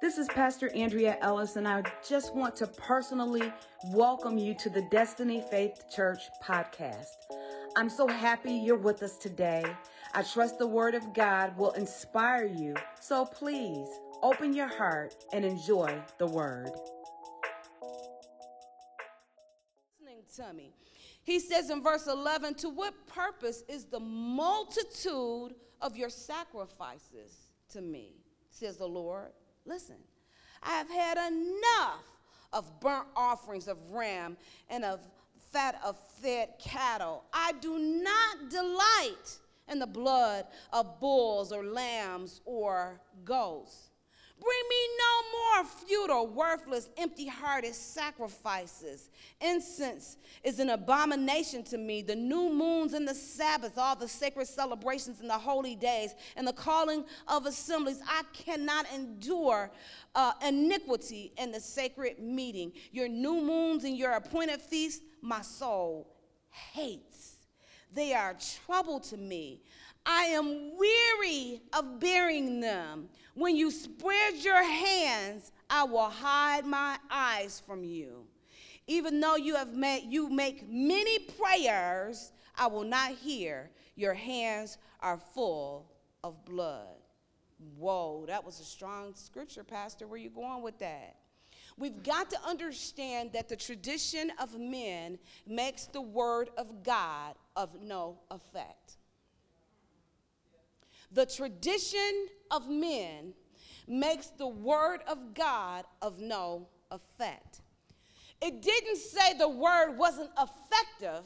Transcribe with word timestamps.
This 0.00 0.18
is 0.18 0.26
Pastor 0.28 0.70
Andrea 0.74 1.16
Ellis, 1.20 1.56
and 1.56 1.68
I 1.68 1.82
just 2.08 2.34
want 2.34 2.56
to 2.56 2.66
personally 2.66 3.52
welcome 3.86 4.36
you 4.36 4.54
to 4.54 4.68
the 4.68 4.82
Destiny 4.90 5.42
Faith 5.50 5.84
Church 5.94 6.22
podcast. 6.44 7.06
I'm 7.76 7.88
so 7.88 8.08
happy 8.08 8.52
you're 8.52 8.76
with 8.76 9.02
us 9.02 9.16
today. 9.16 9.64
I 10.12 10.22
trust 10.22 10.58
the 10.58 10.66
Word 10.66 10.94
of 10.94 11.14
God 11.14 11.56
will 11.56 11.70
inspire 11.72 12.46
you, 12.46 12.74
so 13.00 13.24
please 13.24 13.86
open 14.22 14.52
your 14.52 14.68
heart 14.68 15.14
and 15.32 15.44
enjoy 15.44 15.96
the 16.18 16.26
Word. 16.26 16.70
Listening 20.00 20.24
to 20.36 20.52
me. 20.52 20.72
He 21.22 21.38
says 21.38 21.70
in 21.70 21.82
verse 21.82 22.06
11, 22.08 22.54
To 22.56 22.68
what 22.68 22.94
purpose 23.06 23.62
is 23.68 23.84
the 23.84 24.00
multitude 24.00 25.54
of 25.80 25.96
your 25.96 26.10
sacrifices 26.10 27.48
to 27.70 27.80
me, 27.80 28.21
says 28.52 28.76
the 28.76 28.86
Lord? 28.86 29.32
Listen, 29.64 29.96
I 30.62 30.72
have 30.74 30.90
had 30.90 31.18
enough 31.32 32.04
of 32.52 32.80
burnt 32.80 33.08
offerings 33.16 33.66
of 33.66 33.78
ram 33.90 34.36
and 34.68 34.84
of 34.84 35.00
fat 35.52 35.80
of 35.84 35.98
fed 36.20 36.50
cattle. 36.60 37.24
I 37.32 37.52
do 37.60 37.78
not 37.78 38.50
delight 38.50 39.38
in 39.68 39.78
the 39.78 39.86
blood 39.86 40.46
of 40.72 41.00
bulls 41.00 41.52
or 41.52 41.64
lambs 41.64 42.40
or 42.44 43.00
goats. 43.24 43.91
Bring 44.42 44.68
me 44.68 44.76
no 44.98 45.38
more 45.38 45.70
futile, 45.86 46.26
worthless, 46.26 46.88
empty 46.96 47.28
hearted 47.28 47.76
sacrifices. 47.76 49.08
Incense 49.40 50.16
is 50.42 50.58
an 50.58 50.70
abomination 50.70 51.62
to 51.64 51.78
me. 51.78 52.02
The 52.02 52.16
new 52.16 52.52
moons 52.52 52.92
and 52.92 53.06
the 53.06 53.14
Sabbath, 53.14 53.78
all 53.78 53.94
the 53.94 54.08
sacred 54.08 54.48
celebrations 54.48 55.20
and 55.20 55.30
the 55.30 55.38
holy 55.38 55.76
days, 55.76 56.16
and 56.34 56.44
the 56.44 56.52
calling 56.52 57.04
of 57.28 57.46
assemblies. 57.46 58.00
I 58.04 58.22
cannot 58.32 58.86
endure 58.92 59.70
uh, 60.16 60.32
iniquity 60.44 61.32
in 61.38 61.52
the 61.52 61.60
sacred 61.60 62.18
meeting. 62.18 62.72
Your 62.90 63.06
new 63.06 63.40
moons 63.40 63.84
and 63.84 63.96
your 63.96 64.12
appointed 64.12 64.60
feasts, 64.60 65.04
my 65.20 65.42
soul 65.42 66.08
hates. 66.50 67.11
They 67.94 68.14
are 68.14 68.36
trouble 68.66 69.00
to 69.00 69.16
me. 69.16 69.60
I 70.04 70.24
am 70.24 70.76
weary 70.76 71.62
of 71.72 72.00
bearing 72.00 72.60
them. 72.60 73.08
When 73.34 73.56
you 73.56 73.70
spread 73.70 74.34
your 74.36 74.62
hands, 74.62 75.52
I 75.70 75.84
will 75.84 76.08
hide 76.08 76.66
my 76.66 76.98
eyes 77.10 77.62
from 77.64 77.84
you. 77.84 78.26
Even 78.86 79.20
though 79.20 79.36
you 79.36 79.54
have 79.54 79.74
made 79.74 80.06
you 80.08 80.28
make 80.28 80.68
many 80.68 81.20
prayers, 81.20 82.32
I 82.56 82.66
will 82.66 82.84
not 82.84 83.12
hear. 83.12 83.70
Your 83.94 84.14
hands 84.14 84.78
are 85.00 85.18
full 85.18 85.86
of 86.24 86.44
blood. 86.44 86.96
Whoa, 87.78 88.24
that 88.26 88.44
was 88.44 88.58
a 88.58 88.64
strong 88.64 89.14
scripture, 89.14 89.62
Pastor. 89.62 90.06
Where 90.06 90.18
you 90.18 90.30
going 90.30 90.62
with 90.62 90.78
that? 90.80 91.16
We've 91.78 92.02
got 92.02 92.30
to 92.30 92.38
understand 92.46 93.32
that 93.32 93.48
the 93.48 93.56
tradition 93.56 94.30
of 94.38 94.58
men 94.58 95.18
makes 95.46 95.86
the 95.86 96.00
word 96.00 96.50
of 96.56 96.82
God 96.82 97.34
of 97.56 97.82
no 97.82 98.18
effect. 98.30 98.96
The 101.10 101.26
tradition 101.26 102.28
of 102.50 102.68
men 102.68 103.34
makes 103.86 104.28
the 104.28 104.48
word 104.48 105.00
of 105.06 105.34
God 105.34 105.84
of 106.00 106.20
no 106.20 106.68
effect. 106.90 107.60
It 108.40 108.62
didn't 108.62 108.96
say 108.96 109.34
the 109.34 109.48
word 109.48 109.96
wasn't 109.96 110.30
effective. 110.38 111.24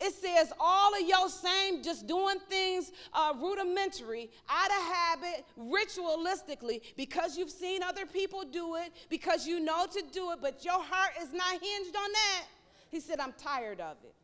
It 0.00 0.14
says 0.14 0.52
all 0.58 0.94
of 0.94 1.06
your 1.06 1.28
same, 1.28 1.82
just 1.82 2.06
doing 2.06 2.38
things 2.48 2.92
uh, 3.12 3.32
rudimentary, 3.40 4.30
out 4.48 4.70
of 4.70 4.94
habit, 4.94 5.44
ritualistically, 5.58 6.82
because 6.96 7.36
you've 7.36 7.50
seen 7.50 7.82
other 7.82 8.06
people 8.06 8.44
do 8.44 8.76
it, 8.76 8.92
because 9.08 9.46
you 9.46 9.60
know 9.60 9.86
to 9.92 10.02
do 10.12 10.32
it, 10.32 10.38
but 10.40 10.64
your 10.64 10.82
heart 10.82 11.12
is 11.20 11.32
not 11.32 11.52
hinged 11.52 11.96
on 11.96 12.12
that. 12.12 12.44
He 12.90 13.00
said, 13.00 13.20
I'm 13.20 13.32
tired 13.32 13.80
of 13.80 13.96
it. 14.04 14.14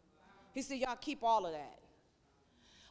He 0.53 0.62
said, 0.62 0.78
Y'all 0.78 0.97
keep 0.97 1.23
all 1.23 1.47
of 1.47 1.53
that. 1.53 1.78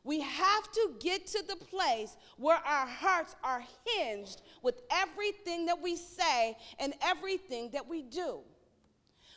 We 0.04 0.22
have 0.22 0.72
to 0.72 0.92
get 1.02 1.28
to 1.28 1.44
the 1.46 1.58
place 1.58 2.16
where 2.38 2.56
our 2.56 2.88
hearts 2.88 3.36
are 3.44 3.62
hinged 3.86 4.42
with 4.64 4.82
everything 4.90 5.66
that 5.66 5.82
we 5.82 5.98
say 5.98 6.56
and 6.80 6.94
everything 7.02 7.72
that 7.74 7.86
we 7.86 8.04
do. 8.04 8.40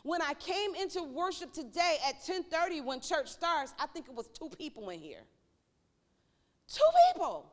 When 0.02 0.22
I 0.22 0.34
came 0.34 0.74
into 0.74 1.02
worship 1.02 1.52
today 1.52 1.98
at 2.06 2.22
10:30 2.24 2.84
when 2.84 3.00
church 3.00 3.28
starts, 3.28 3.74
I 3.78 3.86
think 3.86 4.08
it 4.08 4.14
was 4.14 4.28
two 4.28 4.48
people 4.48 4.90
in 4.90 5.00
here. 5.00 5.24
Two 6.68 6.90
people. 7.12 7.52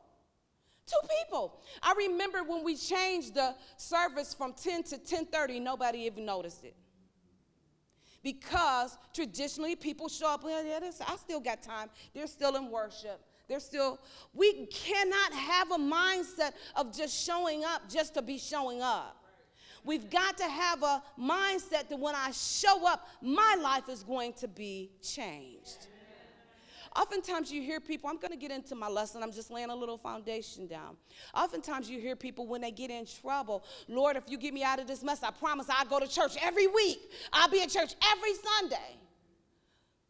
Two 0.86 1.08
people. 1.20 1.60
I 1.82 1.94
remember 1.98 2.42
when 2.44 2.64
we 2.64 2.76
changed 2.76 3.34
the 3.34 3.54
service 3.76 4.32
from 4.32 4.54
10 4.54 4.84
to 4.84 4.98
10:30, 4.98 5.60
nobody 5.60 6.00
even 6.00 6.24
noticed 6.24 6.64
it 6.64 6.74
because 8.22 8.96
traditionally 9.14 9.76
people 9.76 10.08
show 10.08 10.28
up, 10.28 10.44
well, 10.44 10.64
yeah, 10.64 10.80
I 11.06 11.16
still 11.16 11.40
got 11.40 11.62
time. 11.62 11.88
They're 12.14 12.26
still 12.26 12.56
in 12.56 12.70
worship. 12.70 13.20
They're 13.48 13.60
still, 13.60 13.98
we 14.34 14.66
cannot 14.66 15.32
have 15.32 15.70
a 15.70 15.78
mindset 15.78 16.52
of 16.76 16.94
just 16.94 17.24
showing 17.24 17.64
up 17.64 17.88
just 17.88 18.14
to 18.14 18.22
be 18.22 18.38
showing 18.38 18.82
up. 18.82 19.17
We've 19.88 20.10
got 20.10 20.36
to 20.36 20.44
have 20.44 20.82
a 20.82 21.02
mindset 21.18 21.88
that 21.88 21.98
when 21.98 22.14
I 22.14 22.30
show 22.32 22.86
up, 22.86 23.08
my 23.22 23.56
life 23.58 23.88
is 23.88 24.02
going 24.02 24.34
to 24.34 24.46
be 24.46 24.90
changed. 25.02 25.86
Oftentimes 26.94 27.50
you 27.50 27.62
hear 27.62 27.80
people, 27.80 28.10
I'm 28.10 28.18
going 28.18 28.32
to 28.32 28.36
get 28.36 28.50
into 28.50 28.74
my 28.74 28.88
lesson, 28.88 29.22
I'm 29.22 29.32
just 29.32 29.50
laying 29.50 29.70
a 29.70 29.74
little 29.74 29.96
foundation 29.96 30.66
down. 30.66 30.98
Oftentimes 31.34 31.88
you 31.88 32.00
hear 32.00 32.16
people 32.16 32.46
when 32.46 32.60
they 32.60 32.70
get 32.70 32.90
in 32.90 33.06
trouble, 33.06 33.64
Lord, 33.88 34.16
if 34.16 34.24
you 34.28 34.36
get 34.36 34.52
me 34.52 34.62
out 34.62 34.78
of 34.78 34.86
this 34.86 35.02
mess, 35.02 35.22
I 35.22 35.30
promise 35.30 35.66
I'll 35.70 35.86
go 35.86 36.00
to 36.00 36.06
church 36.06 36.36
every 36.42 36.66
week. 36.66 37.10
I'll 37.32 37.48
be 37.48 37.62
at 37.62 37.70
church 37.70 37.94
every 38.12 38.34
Sunday. 38.34 38.98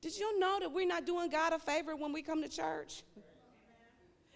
Did 0.00 0.18
you 0.18 0.40
know 0.40 0.58
that 0.58 0.72
we're 0.72 0.88
not 0.88 1.06
doing 1.06 1.30
God 1.30 1.52
a 1.52 1.58
favor 1.60 1.94
when 1.94 2.12
we 2.12 2.22
come 2.22 2.42
to 2.42 2.48
church? 2.48 3.04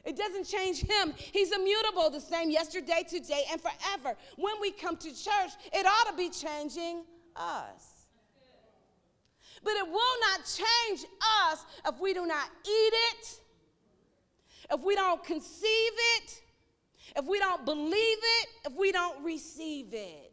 It 0.04 0.16
doesn't 0.16 0.44
change 0.44 0.80
him. 0.80 1.14
He's 1.16 1.52
immutable, 1.52 2.10
the 2.10 2.20
same 2.20 2.50
yesterday, 2.50 3.04
today, 3.08 3.44
and 3.50 3.60
forever. 3.60 4.16
When 4.36 4.54
we 4.60 4.72
come 4.72 4.96
to 4.96 5.08
church, 5.08 5.52
it 5.72 5.86
ought 5.86 6.10
to 6.10 6.16
be 6.16 6.28
changing 6.28 7.04
us. 7.36 8.06
But 9.62 9.74
it 9.74 9.86
will 9.86 10.16
not 10.30 10.40
change 10.44 11.06
us 11.48 11.64
if 11.86 12.00
we 12.00 12.14
do 12.14 12.26
not 12.26 12.48
eat 12.64 12.92
it, 13.12 13.40
if 14.72 14.80
we 14.80 14.96
don't 14.96 15.22
conceive 15.22 15.92
it, 16.16 16.42
if 17.14 17.24
we 17.24 17.38
don't 17.38 17.64
believe 17.64 17.92
it, 17.94 18.48
if 18.66 18.72
we 18.72 18.90
don't 18.90 19.22
receive 19.24 19.90
it. 19.92 20.31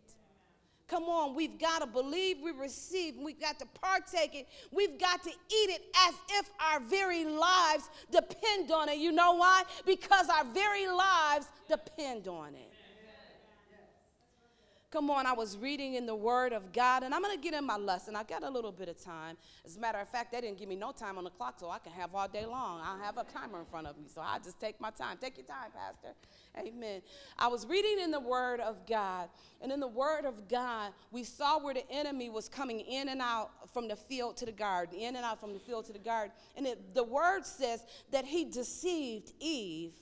Come 0.89 1.03
on, 1.03 1.35
we've 1.35 1.59
got 1.59 1.79
to 1.79 1.88
believe 1.88 2.38
we 2.41 2.51
receive. 2.51 3.16
We've 3.16 3.39
got 3.39 3.59
to 3.59 3.66
partake 3.79 4.33
it. 4.33 4.47
We've 4.72 5.00
got 5.00 5.22
to 5.23 5.29
eat 5.29 5.69
it 5.69 5.83
as 6.07 6.16
if 6.31 6.50
our 6.59 6.79
very 6.79 7.25
lives 7.25 7.89
depend 8.11 8.72
on 8.72 8.89
it. 8.89 8.97
You 8.97 9.11
know 9.11 9.33
why? 9.33 9.63
Because 9.85 10.27
our 10.29 10.45
very 10.45 10.88
lives 10.88 11.45
depend 11.67 12.27
on 12.27 12.55
it. 12.55 12.69
Come 14.91 15.11
on, 15.11 15.27
I 15.27 15.33
was 15.33 15.55
reading 15.55 15.94
in 15.94 16.07
the 16.07 16.16
Word 16.16 16.51
of 16.51 16.73
God, 16.73 17.03
and 17.03 17.13
I'm 17.13 17.22
going 17.22 17.38
to 17.38 17.41
get 17.41 17.53
in 17.53 17.63
my 17.63 17.77
lesson. 17.77 18.16
I 18.16 18.23
got 18.23 18.44
a 18.44 18.50
little 18.50 18.72
bit 18.72 18.89
of 18.89 19.00
time. 19.00 19.38
As 19.63 19.77
a 19.77 19.79
matter 19.79 20.00
of 20.00 20.09
fact, 20.09 20.31
they 20.31 20.41
didn't 20.41 20.57
give 20.57 20.67
me 20.67 20.75
no 20.75 20.91
time 20.91 21.19
on 21.19 21.25
the 21.25 21.29
clock, 21.29 21.59
so 21.59 21.69
I 21.69 21.77
can 21.77 21.91
have 21.91 22.16
all 22.16 22.27
day 22.27 22.47
long. 22.47 22.81
I 22.81 22.97
have 23.05 23.19
a 23.19 23.23
timer 23.23 23.59
in 23.59 23.66
front 23.66 23.85
of 23.85 24.00
me, 24.00 24.05
so 24.11 24.19
I 24.19 24.39
just 24.44 24.59
take 24.59 24.81
my 24.81 24.89
time. 24.89 25.17
Take 25.22 25.38
your 25.38 25.45
time, 25.45 25.69
Pastor. 25.75 26.16
Amen. 26.57 27.03
I 27.38 27.50
was 27.50 27.67
reading 27.67 28.00
in 28.00 28.09
the 28.09 28.19
Word 28.19 28.61
of 28.61 28.88
God, 28.88 29.29
and 29.61 29.72
in 29.72 29.79
the 29.79 29.88
Word 29.88 30.25
of 30.25 30.47
God, 30.47 30.91
we 31.11 31.23
saw 31.23 31.59
where 31.59 31.75
the 31.75 31.88
enemy 31.91 32.31
was 32.31 32.50
coming 32.50 32.79
in 32.79 33.09
and 33.09 33.21
out 33.21 33.51
from 33.71 33.88
the 33.88 33.95
field 33.95 34.38
to 34.38 34.45
the 34.47 34.51
garden, 34.51 34.97
in 34.97 35.16
and 35.16 35.23
out 35.23 35.39
from 35.39 35.53
the 35.53 35.59
field 35.59 35.85
to 35.85 35.94
the 35.94 36.00
garden. 36.00 36.31
And 36.57 36.66
it, 36.66 36.95
the 36.95 37.03
Word 37.03 37.45
says 37.45 37.83
that 38.09 38.25
he 38.25 38.44
deceived 38.44 39.33
Eve, 39.39 39.94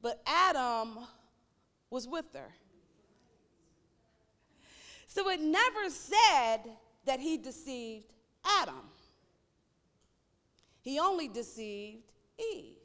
but 0.00 0.22
Adam 0.26 0.98
was 1.90 2.08
with 2.08 2.32
her. 2.32 2.54
So 5.14 5.28
it 5.28 5.42
never 5.42 5.90
said 5.90 6.60
that 7.04 7.20
he 7.20 7.36
deceived 7.36 8.06
Adam. 8.62 8.80
He 10.80 10.98
only 10.98 11.28
deceived 11.28 12.10
Eve. 12.38 12.76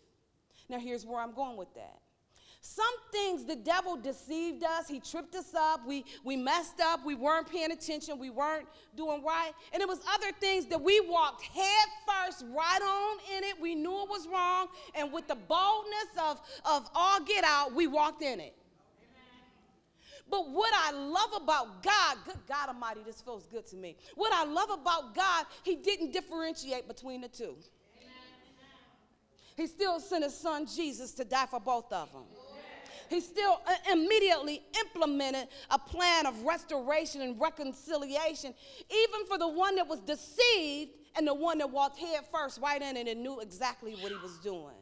Now, 0.67 0.77
here's 0.77 1.05
where 1.05 1.21
I'm 1.21 1.31
going 1.31 1.55
with 1.55 1.73
that. 1.75 2.01
Some 2.59 2.85
things 3.13 3.45
the 3.45 3.55
devil 3.55 3.95
deceived 3.95 4.65
us, 4.65 4.89
he 4.89 4.99
tripped 4.99 5.35
us 5.35 5.55
up, 5.55 5.87
we, 5.87 6.03
we 6.25 6.35
messed 6.35 6.81
up, 6.81 7.05
we 7.05 7.15
weren't 7.15 7.49
paying 7.49 7.71
attention, 7.71 8.19
we 8.19 8.29
weren't 8.29 8.67
doing 8.97 9.23
right. 9.23 9.53
And 9.71 9.81
it 9.81 9.87
was 9.87 10.01
other 10.13 10.33
things 10.33 10.65
that 10.65 10.81
we 10.81 10.99
walked 10.99 11.43
head 11.43 11.87
first 12.05 12.43
right 12.53 12.81
on 12.81 13.37
in 13.37 13.45
it. 13.45 13.55
We 13.61 13.73
knew 13.73 14.03
it 14.03 14.09
was 14.09 14.27
wrong, 14.27 14.67
and 14.95 15.13
with 15.13 15.29
the 15.29 15.35
boldness 15.35 16.09
of, 16.21 16.41
of 16.65 16.89
all 16.93 17.21
get 17.21 17.45
out, 17.45 17.73
we 17.73 17.87
walked 17.87 18.21
in 18.21 18.41
it. 18.41 18.53
But 20.29 20.49
what 20.49 20.73
I 20.75 20.91
love 20.91 21.41
about 21.41 21.83
God, 21.83 22.17
good 22.25 22.39
God 22.47 22.69
Almighty, 22.69 23.01
this 23.05 23.21
feels 23.21 23.45
good 23.45 23.65
to 23.67 23.75
me. 23.77 23.95
What 24.15 24.33
I 24.33 24.43
love 24.43 24.69
about 24.69 25.15
God, 25.15 25.45
He 25.63 25.75
didn't 25.75 26.11
differentiate 26.11 26.87
between 26.87 27.21
the 27.21 27.29
two. 27.29 27.55
He 29.55 29.67
still 29.67 29.99
sent 29.99 30.23
His 30.23 30.37
Son 30.37 30.67
Jesus 30.67 31.13
to 31.13 31.23
die 31.23 31.47
for 31.47 31.59
both 31.59 31.91
of 31.91 32.11
them. 32.11 32.23
He 33.09 33.21
still 33.21 33.61
uh, 33.65 33.73
immediately 33.91 34.63
implemented 34.81 35.47
a 35.71 35.79
plan 35.79 36.25
of 36.25 36.43
restoration 36.43 37.21
and 37.21 37.39
reconciliation, 37.39 38.53
even 38.89 39.25
for 39.27 39.37
the 39.37 39.47
one 39.47 39.75
that 39.75 39.87
was 39.87 40.01
deceived 40.01 40.91
and 41.15 41.25
the 41.25 41.33
one 41.33 41.57
that 41.59 41.69
walked 41.69 41.97
head 41.97 42.25
first 42.31 42.59
right 42.61 42.81
in 42.81 42.97
and 42.97 43.23
knew 43.23 43.39
exactly 43.39 43.93
what 43.93 44.11
he 44.11 44.17
was 44.17 44.37
doing. 44.39 44.75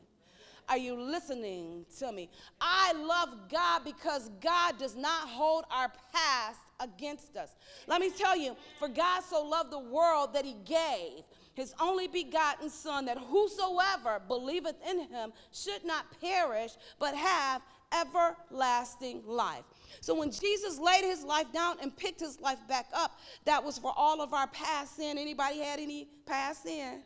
Are 0.67 0.77
you 0.77 1.00
listening 1.00 1.85
to 2.00 2.12
me? 2.12 2.29
I 2.59 2.94
love 2.94 3.50
God 3.51 3.83
because 3.83 4.29
God 4.41 4.77
does 4.77 4.95
not 4.95 5.27
hold 5.27 5.65
our 5.69 5.91
past 6.13 6.59
against 6.79 7.38
us. 7.38 7.56
Let 7.88 8.01
me 8.01 8.09
tell 8.09 8.35
you, 8.35 8.56
for 8.79 8.88
God 8.88 9.21
so 9.23 9.44
loved 9.44 9.71
the 9.71 9.79
world 9.79 10.33
that 10.33 10.45
he 10.45 10.56
gave 10.65 11.23
his 11.53 11.73
only 11.79 12.07
begotten 12.07 12.69
Son, 12.69 13.06
that 13.06 13.17
whosoever 13.17 14.21
believeth 14.27 14.75
in 14.89 15.00
him 15.07 15.31
should 15.51 15.85
not 15.85 16.06
perish, 16.19 16.71
but 17.00 17.15
have 17.15 17.62
everlasting 17.94 19.21
life. 19.25 19.63
So 20.01 20.13
when 20.13 20.31
Jesus 20.31 20.77
laid 20.79 21.06
his 21.06 21.23
life 21.23 21.51
down 21.53 21.77
and 21.81 21.95
picked 21.95 22.19
his 22.19 22.41
life 22.41 22.59
back 22.67 22.88
up, 22.94 23.19
that 23.45 23.63
was 23.63 23.77
for 23.77 23.94
all 23.95 24.21
of 24.21 24.33
our 24.33 24.47
past 24.47 24.97
sin. 24.97 25.17
Anybody 25.17 25.59
had 25.59 25.79
any 25.79 26.09
past 26.25 26.63
sin? 26.63 27.01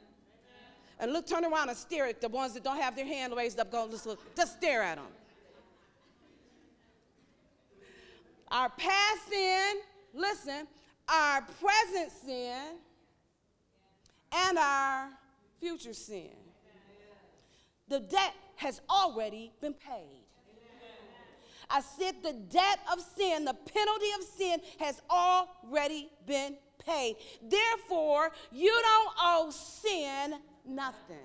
And 0.99 1.13
look, 1.13 1.27
turn 1.27 1.45
around 1.45 1.69
and 1.69 1.77
stare 1.77 2.07
at 2.07 2.19
the 2.19 2.27
ones 2.27 2.53
that 2.53 2.63
don't 2.63 2.79
have 2.79 2.95
their 2.95 3.05
hand 3.05 3.33
raised 3.35 3.59
up. 3.59 3.71
Go, 3.71 3.87
just 3.89 4.05
look, 4.05 4.19
just 4.35 4.57
stare 4.57 4.83
at 4.83 4.97
them. 4.97 5.05
Our 8.51 8.69
past 8.69 9.29
sin, 9.29 9.75
listen, 10.13 10.67
our 11.07 11.41
present 11.41 12.11
sin, 12.25 12.75
and 14.31 14.57
our 14.57 15.09
future 15.59 15.93
sin. 15.93 16.31
The 17.87 17.99
debt 18.01 18.33
has 18.55 18.81
already 18.89 19.51
been 19.61 19.73
paid. 19.73 20.25
I 21.69 21.81
said 21.81 22.15
the 22.23 22.33
debt 22.33 22.79
of 22.91 22.99
sin, 22.99 23.45
the 23.45 23.53
penalty 23.53 24.07
of 24.19 24.25
sin 24.25 24.59
has 24.79 25.01
already 25.09 26.09
been 26.25 26.55
paid. 26.83 27.17
Therefore, 27.41 28.31
you 28.51 28.75
don't 28.81 29.15
owe 29.21 29.51
sin 29.51 30.35
nothing. 30.69 31.17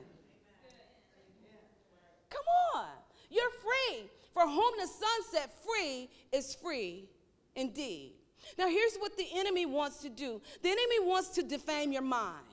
Come 2.30 2.44
on. 2.74 2.86
You're 3.30 3.50
free. 3.50 4.10
For 4.32 4.42
whom 4.42 4.72
the 4.80 4.86
Son 4.86 5.22
set 5.30 5.50
free 5.64 6.10
is 6.32 6.54
free 6.54 7.08
indeed. 7.54 8.12
Now, 8.58 8.68
here's 8.68 8.96
what 8.96 9.16
the 9.16 9.26
enemy 9.34 9.64
wants 9.64 9.98
to 10.02 10.08
do 10.08 10.40
the 10.62 10.68
enemy 10.68 11.00
wants 11.00 11.30
to 11.30 11.42
defame 11.42 11.92
your 11.92 12.02
mind. 12.02 12.44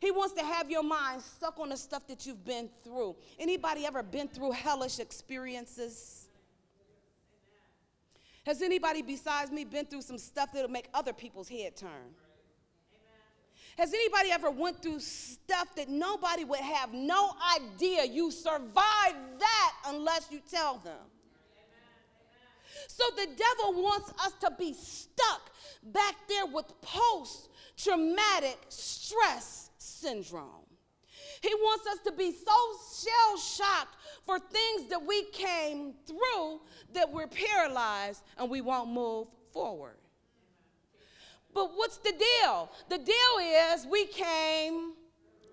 He 0.00 0.10
wants 0.10 0.34
to 0.34 0.42
have 0.42 0.70
your 0.70 0.82
mind 0.82 1.20
stuck 1.20 1.58
on 1.58 1.68
the 1.68 1.76
stuff 1.76 2.06
that 2.08 2.24
you've 2.24 2.44
been 2.44 2.70
through. 2.82 3.16
Anybody 3.38 3.84
ever 3.84 4.02
been 4.02 4.28
through 4.28 4.52
hellish 4.52 4.98
experiences? 4.98 6.28
Has 8.46 8.62
anybody 8.62 9.02
besides 9.02 9.50
me 9.50 9.64
been 9.64 9.84
through 9.84 10.02
some 10.02 10.16
stuff 10.16 10.50
that'll 10.54 10.70
make 10.70 10.88
other 10.94 11.12
people's 11.12 11.48
head 11.48 11.76
turn? 11.76 12.14
Has 13.80 13.94
anybody 13.94 14.30
ever 14.30 14.50
went 14.50 14.82
through 14.82 15.00
stuff 15.00 15.74
that 15.74 15.88
nobody 15.88 16.44
would 16.44 16.60
have 16.60 16.92
no 16.92 17.30
idea 17.56 18.04
you 18.04 18.30
survived 18.30 19.16
that 19.38 19.72
unless 19.86 20.28
you 20.30 20.42
tell 20.50 20.76
them? 20.84 20.98
So 22.88 23.04
the 23.16 23.24
devil 23.24 23.82
wants 23.82 24.12
us 24.22 24.34
to 24.42 24.50
be 24.58 24.74
stuck 24.74 25.50
back 25.82 26.14
there 26.28 26.44
with 26.44 26.66
post 26.82 27.48
traumatic 27.78 28.58
stress 28.68 29.70
syndrome. 29.78 30.66
He 31.40 31.54
wants 31.54 31.86
us 31.86 32.00
to 32.04 32.12
be 32.12 32.32
so 32.32 33.08
shell 33.08 33.38
shocked 33.38 33.96
for 34.26 34.38
things 34.38 34.90
that 34.90 35.02
we 35.02 35.22
came 35.30 35.94
through 36.06 36.60
that 36.92 37.10
we're 37.10 37.28
paralyzed 37.28 38.22
and 38.36 38.50
we 38.50 38.60
won't 38.60 38.90
move 38.90 39.28
forward. 39.54 39.96
But 41.54 41.70
what's 41.74 41.98
the 41.98 42.12
deal? 42.12 42.70
The 42.88 42.98
deal 42.98 43.74
is 43.74 43.86
we 43.86 44.06
came 44.06 44.92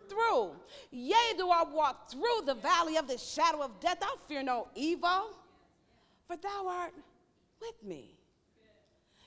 through. 0.07 0.51
Yea, 0.91 1.33
do 1.38 1.49
I 1.49 1.63
walk 1.63 2.09
through 2.11 2.45
the 2.45 2.55
valley 2.55 2.97
of 2.97 3.07
the 3.07 3.17
shadow 3.17 3.61
of 3.61 3.79
death, 3.79 3.97
I 4.01 4.15
fear 4.27 4.44
no 4.44 4.67
evil, 4.75 5.29
for 6.27 6.38
thou 6.38 6.67
art 6.67 6.94
with 7.61 7.83
me. 7.83 8.17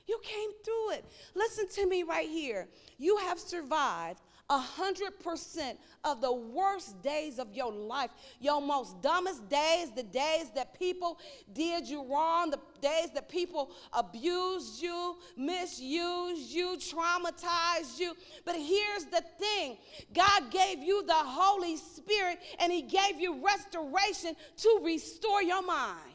You 0.07 0.19
came 0.23 0.49
through 0.63 0.91
it. 0.91 1.05
Listen 1.35 1.67
to 1.69 1.87
me 1.87 2.03
right 2.03 2.27
here. 2.27 2.67
You 2.97 3.17
have 3.17 3.39
survived 3.39 4.19
100% 4.51 5.77
of 6.03 6.19
the 6.19 6.31
worst 6.31 7.01
days 7.01 7.39
of 7.39 7.53
your 7.53 7.71
life, 7.71 8.09
your 8.39 8.61
most 8.61 9.01
dumbest 9.01 9.47
days, 9.49 9.91
the 9.95 10.03
days 10.03 10.51
that 10.55 10.77
people 10.77 11.17
did 11.53 11.87
you 11.87 12.05
wrong, 12.11 12.49
the 12.49 12.59
days 12.81 13.11
that 13.13 13.29
people 13.29 13.71
abused 13.93 14.81
you, 14.81 15.15
misused 15.37 16.51
you, 16.51 16.77
traumatized 16.77 17.99
you. 17.99 18.13
But 18.43 18.55
here's 18.55 19.05
the 19.05 19.23
thing 19.39 19.77
God 20.13 20.51
gave 20.51 20.79
you 20.79 21.05
the 21.05 21.13
Holy 21.13 21.77
Spirit 21.77 22.39
and 22.59 22.71
He 22.71 22.81
gave 22.81 23.19
you 23.19 23.41
restoration 23.45 24.35
to 24.57 24.81
restore 24.83 25.41
your 25.41 25.63
mind. 25.63 26.10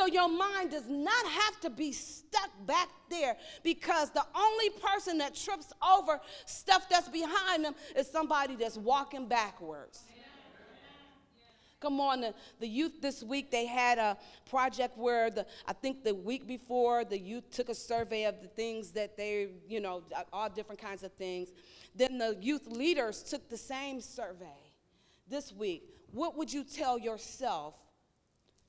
So 0.00 0.06
your 0.06 0.30
mind 0.30 0.70
does 0.70 0.88
not 0.88 1.26
have 1.26 1.60
to 1.60 1.68
be 1.68 1.92
stuck 1.92 2.48
back 2.64 2.88
there 3.10 3.36
because 3.62 4.08
the 4.08 4.24
only 4.34 4.70
person 4.70 5.18
that 5.18 5.34
trips 5.34 5.74
over 5.86 6.18
stuff 6.46 6.88
that's 6.88 7.10
behind 7.10 7.66
them 7.66 7.74
is 7.94 8.10
somebody 8.10 8.56
that's 8.56 8.78
walking 8.78 9.28
backwards. 9.28 10.00
Come 11.80 12.00
on, 12.00 12.22
the, 12.22 12.32
the 12.60 12.66
youth 12.66 13.02
this 13.02 13.22
week, 13.22 13.50
they 13.50 13.66
had 13.66 13.98
a 13.98 14.16
project 14.48 14.96
where 14.96 15.28
the, 15.28 15.44
I 15.66 15.74
think 15.74 16.02
the 16.02 16.14
week 16.14 16.46
before, 16.48 17.04
the 17.04 17.18
youth 17.18 17.50
took 17.50 17.68
a 17.68 17.74
survey 17.74 18.24
of 18.24 18.40
the 18.40 18.48
things 18.48 18.92
that 18.92 19.18
they, 19.18 19.48
you 19.68 19.80
know, 19.80 20.02
all 20.32 20.48
different 20.48 20.80
kinds 20.80 21.02
of 21.02 21.12
things. 21.12 21.50
Then 21.94 22.16
the 22.16 22.38
youth 22.40 22.66
leaders 22.66 23.22
took 23.22 23.50
the 23.50 23.58
same 23.58 24.00
survey 24.00 24.72
this 25.28 25.52
week. 25.52 25.94
What 26.10 26.38
would 26.38 26.50
you 26.50 26.64
tell 26.64 26.98
yourself 26.98 27.74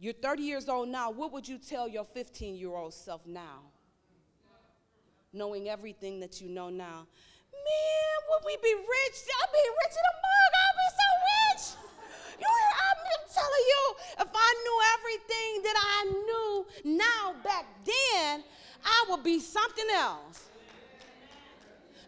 you're 0.02 0.14
30 0.14 0.42
years 0.42 0.68
old 0.68 0.90
now. 0.90 1.12
What 1.12 1.32
would 1.32 1.48
you 1.48 1.60
tell 1.60 1.88
your 1.88 2.06
15 2.06 2.56
year 2.56 2.72
old 2.72 2.92
self 2.92 3.22
now? 3.28 3.62
Knowing 5.32 5.70
everything 5.70 6.20
that 6.22 6.42
you 6.42 6.50
know 6.50 6.70
now. 6.70 7.06
Man, 7.54 8.18
would 8.30 8.44
we 8.44 8.58
be 8.64 8.74
rich? 8.74 9.18
I'd 9.44 9.52
be 9.54 9.66
rich 9.84 9.94
in 9.94 10.06
a 10.10 10.16
mug. 10.26 10.52
I'd 10.64 10.78
be 10.82 10.90
so 10.98 11.08
rich. 11.30 11.64
You, 12.40 12.48
I'm 12.48 13.30
telling 13.32 13.66
you, 13.70 13.96
if 14.22 14.32
I 14.34 14.54
knew 14.64 14.80
everything 14.98 15.64
that 15.64 15.78
I 15.78 16.04
knew 16.26 16.98
now 16.98 17.36
back 17.44 17.66
then, 17.86 18.44
I 18.84 19.06
would 19.08 19.24
be 19.24 19.40
something 19.40 19.86
else. 19.94 20.50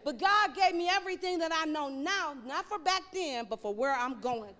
But 0.04 0.18
God 0.18 0.54
gave 0.56 0.74
me 0.74 0.88
everything 0.88 1.38
that 1.38 1.52
I 1.54 1.64
know 1.64 1.88
now, 1.88 2.34
not 2.44 2.66
for 2.66 2.80
back 2.80 3.02
then, 3.12 3.46
but 3.48 3.62
for 3.62 3.72
where 3.72 3.94
I'm 3.94 4.20
going. 4.20 4.54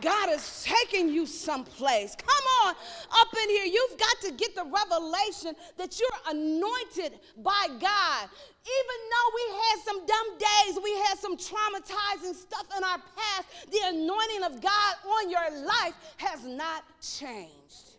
God 0.00 0.30
is 0.30 0.64
taking 0.64 1.08
you 1.08 1.26
someplace. 1.26 2.14
Come 2.16 2.66
on 2.66 2.74
up 3.10 3.28
in 3.42 3.50
here. 3.50 3.64
You've 3.64 3.98
got 3.98 4.20
to 4.22 4.32
get 4.32 4.54
the 4.54 4.64
revelation 4.64 5.54
that 5.76 5.98
you're 5.98 6.36
anointed 6.36 7.18
by 7.36 7.66
God. 7.80 8.28
Even 8.68 8.98
though 9.10 9.30
we 9.34 9.54
had 9.56 9.82
some 9.84 10.06
dumb 10.06 10.38
days, 10.38 10.78
we 10.82 10.94
had 11.06 11.18
some 11.18 11.36
traumatizing 11.36 12.34
stuff 12.34 12.66
in 12.76 12.84
our 12.84 12.98
past, 13.16 13.70
the 13.70 13.80
anointing 13.84 14.44
of 14.44 14.60
God 14.60 14.94
on 15.06 15.30
your 15.30 15.64
life 15.64 15.94
has 16.18 16.44
not 16.44 16.84
changed. 17.00 17.96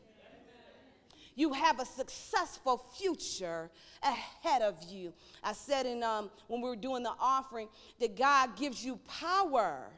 You 1.35 1.53
have 1.53 1.79
a 1.79 1.85
successful 1.85 2.85
future 2.97 3.71
ahead 4.03 4.61
of 4.61 4.75
you. 4.89 5.13
I 5.41 5.53
said 5.53 5.85
in 5.85 6.03
um, 6.03 6.29
when 6.47 6.61
we 6.61 6.67
were 6.67 6.75
doing 6.75 7.01
the 7.01 7.13
offering 7.17 7.69
that 7.99 8.17
God 8.17 8.57
gives 8.57 8.83
you 8.83 8.99
power 9.07 9.89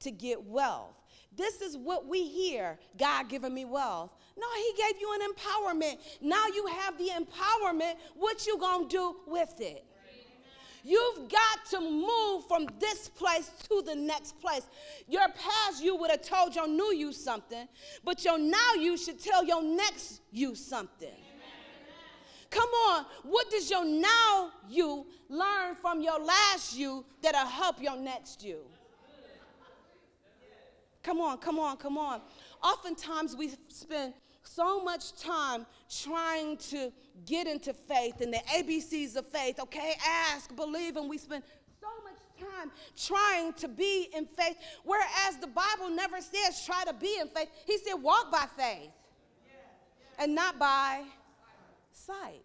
to 0.00 0.10
get 0.10 0.44
wealth. 0.44 0.99
This 1.36 1.60
is 1.62 1.76
what 1.76 2.06
we 2.06 2.26
hear 2.26 2.78
God 2.98 3.28
giving 3.28 3.54
me 3.54 3.64
wealth. 3.64 4.10
No, 4.36 4.46
He 4.56 4.82
gave 4.82 5.00
you 5.00 5.12
an 5.14 5.32
empowerment. 5.32 5.98
Now 6.20 6.46
you 6.54 6.66
have 6.66 6.98
the 6.98 7.08
empowerment. 7.08 7.94
What 8.16 8.46
you 8.46 8.58
gonna 8.58 8.88
do 8.88 9.16
with 9.26 9.60
it? 9.60 9.84
You've 10.82 11.28
got 11.28 11.66
to 11.70 11.80
move 11.80 12.46
from 12.46 12.66
this 12.78 13.08
place 13.08 13.50
to 13.68 13.82
the 13.84 13.94
next 13.94 14.40
place. 14.40 14.66
Your 15.08 15.28
past 15.28 15.82
you 15.82 15.96
would 15.96 16.10
have 16.10 16.22
told 16.22 16.54
your 16.54 16.66
new 16.66 16.94
you 16.94 17.12
something, 17.12 17.68
but 18.02 18.24
your 18.24 18.38
now 18.38 18.74
you 18.78 18.96
should 18.96 19.20
tell 19.20 19.44
your 19.44 19.62
next 19.62 20.22
you 20.32 20.54
something. 20.54 21.08
Come 22.50 22.68
on, 22.88 23.06
what 23.22 23.48
does 23.50 23.70
your 23.70 23.84
now 23.84 24.50
you 24.68 25.06
learn 25.28 25.76
from 25.80 26.00
your 26.00 26.18
last 26.18 26.76
you 26.76 27.04
that'll 27.22 27.46
help 27.46 27.80
your 27.80 27.96
next 27.96 28.42
you? 28.42 28.60
Come 31.02 31.20
on, 31.20 31.38
come 31.38 31.58
on, 31.58 31.76
come 31.76 31.96
on. 31.96 32.20
Oftentimes 32.62 33.36
we 33.36 33.52
spend 33.68 34.14
so 34.42 34.82
much 34.82 35.14
time 35.14 35.66
trying 36.02 36.56
to 36.56 36.92
get 37.26 37.46
into 37.46 37.72
faith 37.72 38.20
and 38.20 38.32
the 38.32 38.40
ABCs 38.54 39.16
of 39.16 39.26
faith. 39.28 39.60
Okay, 39.60 39.94
ask, 40.06 40.54
believe, 40.54 40.96
and 40.96 41.08
we 41.08 41.18
spend 41.18 41.42
so 41.80 41.88
much 42.04 42.48
time 42.48 42.70
trying 42.96 43.52
to 43.54 43.68
be 43.68 44.08
in 44.14 44.26
faith, 44.26 44.56
whereas 44.84 45.36
the 45.40 45.46
Bible 45.46 45.90
never 45.90 46.20
says 46.20 46.64
try 46.66 46.84
to 46.84 46.92
be 46.92 47.18
in 47.20 47.28
faith. 47.28 47.48
He 47.66 47.78
said 47.78 47.94
walk 47.94 48.30
by 48.30 48.46
faith 48.56 48.90
and 50.18 50.34
not 50.34 50.58
by 50.58 51.02
sight. 51.92 52.44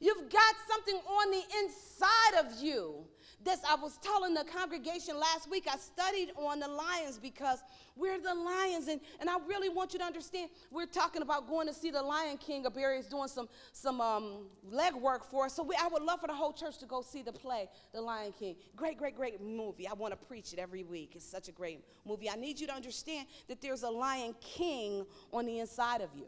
You've 0.00 0.30
got 0.30 0.54
something 0.68 0.96
on 0.96 1.30
the 1.30 1.42
inside 1.62 2.46
of 2.46 2.62
you. 2.62 3.04
This 3.44 3.60
I 3.68 3.74
was 3.74 3.98
telling 3.98 4.34
the 4.34 4.44
congregation 4.44 5.18
last 5.18 5.50
week. 5.50 5.66
I 5.70 5.76
studied 5.76 6.30
on 6.36 6.60
the 6.60 6.68
lions 6.68 7.18
because 7.18 7.58
we're 7.96 8.20
the 8.20 8.34
lions, 8.34 8.88
and, 8.88 9.00
and 9.20 9.28
I 9.28 9.36
really 9.48 9.68
want 9.68 9.92
you 9.92 9.98
to 9.98 10.04
understand. 10.04 10.50
We're 10.70 10.86
talking 10.86 11.22
about 11.22 11.48
going 11.48 11.66
to 11.66 11.74
see 11.74 11.90
the 11.90 12.02
Lion 12.02 12.36
King. 12.36 12.64
Aberi 12.64 13.00
is 13.00 13.06
doing 13.06 13.28
some 13.28 13.48
some 13.72 14.00
um, 14.00 14.46
leg 14.70 14.94
work 14.94 15.28
for 15.28 15.46
us, 15.46 15.54
so 15.54 15.62
we, 15.62 15.74
I 15.74 15.88
would 15.88 16.02
love 16.02 16.20
for 16.20 16.28
the 16.28 16.34
whole 16.34 16.52
church 16.52 16.78
to 16.78 16.86
go 16.86 17.02
see 17.02 17.22
the 17.22 17.32
play, 17.32 17.68
The 17.92 18.00
Lion 18.00 18.32
King. 18.38 18.56
Great, 18.76 18.96
great, 18.96 19.16
great 19.16 19.40
movie. 19.40 19.88
I 19.88 19.94
want 19.94 20.12
to 20.12 20.26
preach 20.26 20.52
it 20.52 20.58
every 20.58 20.84
week. 20.84 21.12
It's 21.16 21.24
such 21.24 21.48
a 21.48 21.52
great 21.52 21.84
movie. 22.04 22.30
I 22.30 22.36
need 22.36 22.60
you 22.60 22.66
to 22.68 22.74
understand 22.74 23.26
that 23.48 23.60
there's 23.60 23.82
a 23.82 23.90
Lion 23.90 24.34
King 24.40 25.04
on 25.32 25.46
the 25.46 25.58
inside 25.58 26.00
of 26.00 26.10
you. 26.14 26.26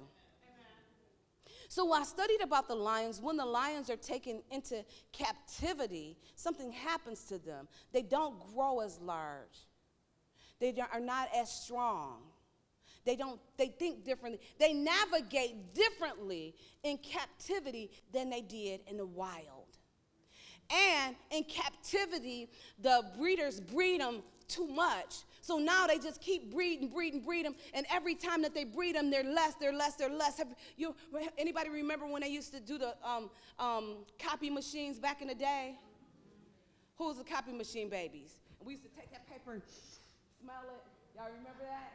So 1.74 1.92
I 1.92 2.04
studied 2.04 2.40
about 2.40 2.68
the 2.68 2.76
lions. 2.76 3.20
When 3.20 3.36
the 3.36 3.44
lions 3.44 3.90
are 3.90 3.96
taken 3.96 4.42
into 4.52 4.84
captivity, 5.10 6.16
something 6.36 6.70
happens 6.70 7.24
to 7.24 7.38
them. 7.38 7.66
They 7.92 8.02
don't 8.02 8.36
grow 8.54 8.78
as 8.78 9.00
large. 9.00 9.66
They 10.60 10.72
are 10.92 11.00
not 11.00 11.30
as 11.36 11.50
strong. 11.50 12.18
They 13.04 13.16
don't 13.16 13.40
they 13.56 13.66
think 13.66 14.04
differently. 14.04 14.40
They 14.60 14.72
navigate 14.72 15.74
differently 15.74 16.54
in 16.84 16.96
captivity 16.98 17.90
than 18.12 18.30
they 18.30 18.42
did 18.42 18.78
in 18.86 18.96
the 18.96 19.06
wild. 19.06 19.76
And 20.70 21.16
in 21.32 21.42
captivity, 21.42 22.50
the 22.80 23.02
breeders 23.18 23.58
breed 23.58 24.00
them 24.00 24.22
too 24.54 24.66
much 24.66 25.24
so 25.44 25.58
now 25.58 25.86
they 25.86 25.98
just 25.98 26.22
keep 26.22 26.50
breeding, 26.50 26.88
breeding, 26.88 27.20
breeding, 27.20 27.54
and 27.74 27.84
every 27.92 28.14
time 28.14 28.40
that 28.40 28.54
they 28.54 28.64
breed 28.64 28.96
them, 28.96 29.10
they're 29.10 29.22
less, 29.22 29.52
they're 29.56 29.74
less, 29.74 29.94
they're 29.94 30.08
less. 30.08 30.38
Have 30.38 30.48
you 30.78 30.96
anybody 31.36 31.68
remember 31.68 32.06
when 32.06 32.22
they 32.22 32.28
used 32.28 32.50
to 32.54 32.60
do 32.60 32.78
the 32.78 32.94
um, 33.06 33.28
um, 33.58 33.96
copy 34.18 34.48
machines 34.48 34.98
back 34.98 35.20
in 35.20 35.28
the 35.28 35.34
day? 35.34 35.74
Who 36.96 37.08
was 37.08 37.18
the 37.18 37.24
copy 37.24 37.52
machine 37.52 37.90
babies? 37.90 38.40
And 38.58 38.66
we 38.66 38.72
used 38.72 38.84
to 38.84 38.90
take 38.98 39.10
that 39.10 39.28
paper 39.28 39.52
and 39.52 39.62
smell 40.40 40.64
it. 40.64 40.82
Y'all 41.14 41.26
remember 41.26 41.64
that? 41.68 41.92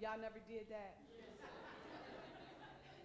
Y'all 0.00 0.20
never 0.22 0.38
did 0.48 0.68
that. 0.70 0.94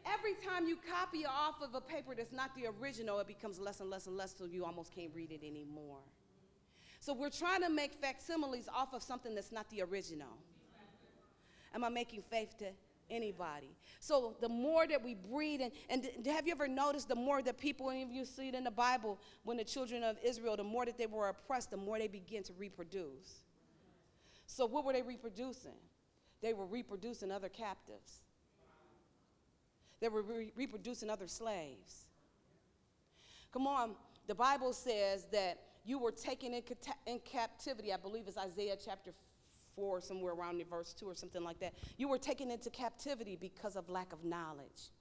Every 0.05 0.35
time 0.45 0.67
you 0.67 0.77
copy 0.77 1.25
off 1.25 1.55
of 1.63 1.73
a 1.73 1.81
paper 1.81 2.13
that's 2.13 2.31
not 2.31 2.55
the 2.55 2.67
original, 2.79 3.19
it 3.19 3.25
becomes 3.25 3.59
less 3.59 3.79
and 3.79 3.89
less 3.89 4.05
and 4.05 4.15
less 4.15 4.33
till 4.33 4.47
you 4.47 4.63
almost 4.63 4.93
can't 4.93 5.09
read 5.15 5.31
it 5.31 5.41
anymore. 5.43 6.01
So 6.99 7.13
we're 7.13 7.29
trying 7.29 7.61
to 7.61 7.69
make 7.69 7.93
facsimiles 7.93 8.67
off 8.73 8.93
of 8.93 9.03
something 9.03 9.35
that's 9.35 9.51
not 9.51 9.69
the 9.69 9.81
original. 9.81 10.37
Am 11.73 11.83
I 11.83 11.89
making 11.89 12.23
faith 12.29 12.57
to 12.57 12.65
anybody? 13.09 13.69
So 13.99 14.35
the 14.41 14.49
more 14.49 14.87
that 14.87 15.03
we 15.03 15.15
breed, 15.15 15.61
and, 15.61 15.71
and 15.89 16.25
have 16.27 16.47
you 16.47 16.53
ever 16.53 16.67
noticed 16.67 17.07
the 17.07 17.15
more 17.15 17.41
that 17.41 17.57
people, 17.57 17.89
and 17.89 18.11
you 18.11 18.25
see 18.25 18.49
it 18.49 18.55
in 18.55 18.63
the 18.63 18.71
Bible, 18.71 19.19
when 19.43 19.57
the 19.57 19.63
children 19.63 20.03
of 20.03 20.17
Israel, 20.23 20.57
the 20.57 20.63
more 20.63 20.85
that 20.85 20.97
they 20.97 21.05
were 21.05 21.29
oppressed, 21.29 21.71
the 21.71 21.77
more 21.77 21.99
they 21.99 22.07
begin 22.07 22.43
to 22.43 22.53
reproduce. 22.53 23.43
So 24.47 24.65
what 24.65 24.85
were 24.85 24.93
they 24.93 25.01
reproducing? 25.01 25.77
They 26.41 26.53
were 26.53 26.65
reproducing 26.65 27.31
other 27.31 27.49
captives. 27.49 28.21
They 29.99 30.09
were 30.09 30.21
re- 30.21 30.51
reproducing 30.55 31.09
other 31.09 31.27
slaves. 31.27 32.07
Come 33.51 33.67
on, 33.67 33.95
the 34.27 34.35
Bible 34.35 34.73
says 34.73 35.25
that 35.31 35.59
you 35.87 35.97
were 35.97 36.11
taken 36.11 36.53
in, 36.53 36.61
in 37.05 37.19
captivity. 37.19 37.93
I 37.93 37.97
believe 37.97 38.25
it's 38.27 38.37
Isaiah 38.37 38.75
chapter 38.83 39.11
4, 39.75 40.01
somewhere 40.01 40.33
around 40.33 40.61
verse 40.69 40.93
2 40.93 41.05
or 41.05 41.15
something 41.15 41.43
like 41.43 41.59
that. 41.61 41.73
You 41.95 42.09
were 42.09 42.17
taken 42.17 42.51
into 42.51 42.69
captivity 42.69 43.37
because 43.39 43.77
of 43.77 43.87
lack 43.89 44.11
of 44.11 44.25
knowledge. 44.25 44.91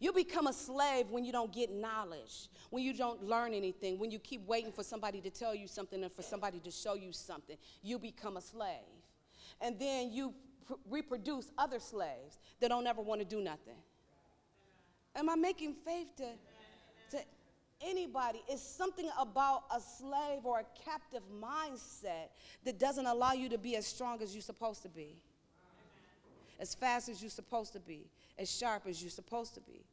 You 0.00 0.12
become 0.12 0.46
a 0.46 0.52
slave 0.52 1.10
when 1.10 1.24
you 1.24 1.32
don't 1.32 1.52
get 1.52 1.72
knowledge, 1.72 2.48
when 2.70 2.84
you 2.84 2.92
don't 2.92 3.24
learn 3.24 3.54
anything, 3.54 3.98
when 3.98 4.10
you 4.10 4.18
keep 4.18 4.46
waiting 4.46 4.70
for 4.70 4.84
somebody 4.84 5.20
to 5.22 5.30
tell 5.30 5.54
you 5.54 5.66
something 5.66 6.04
and 6.04 6.12
for 6.12 6.22
somebody 6.22 6.60
to 6.60 6.70
show 6.70 6.94
you 6.94 7.12
something. 7.12 7.56
You 7.82 7.98
become 7.98 8.36
a 8.36 8.42
slave. 8.42 8.84
And 9.60 9.78
then 9.80 10.12
you 10.12 10.34
pr- 10.66 10.74
reproduce 10.88 11.50
other 11.56 11.80
slaves 11.80 12.38
that 12.60 12.68
don't 12.68 12.86
ever 12.86 13.00
want 13.00 13.22
to 13.22 13.24
do 13.24 13.40
nothing. 13.40 13.74
Am 15.16 15.28
I 15.30 15.34
making 15.34 15.74
faith 15.84 16.14
to 16.18 16.26
anybody. 17.82 18.42
It's 18.48 18.62
something 18.62 19.08
about 19.18 19.64
a 19.74 19.80
slave 19.80 20.44
or 20.44 20.60
a 20.60 20.66
captive 20.84 21.22
mindset 21.42 22.28
that 22.64 22.78
doesn't 22.78 23.06
allow 23.06 23.32
you 23.32 23.48
to 23.48 23.58
be 23.58 23.76
as 23.76 23.86
strong 23.86 24.22
as 24.22 24.34
you're 24.34 24.42
supposed 24.42 24.82
to 24.82 24.88
be, 24.88 25.16
as 26.60 26.74
fast 26.74 27.08
as 27.08 27.22
you're 27.22 27.30
supposed 27.30 27.72
to 27.74 27.80
be, 27.80 28.06
as 28.38 28.50
sharp 28.50 28.86
as 28.86 29.02
you're 29.02 29.10
supposed 29.10 29.54
to 29.54 29.60
be. 29.60 29.84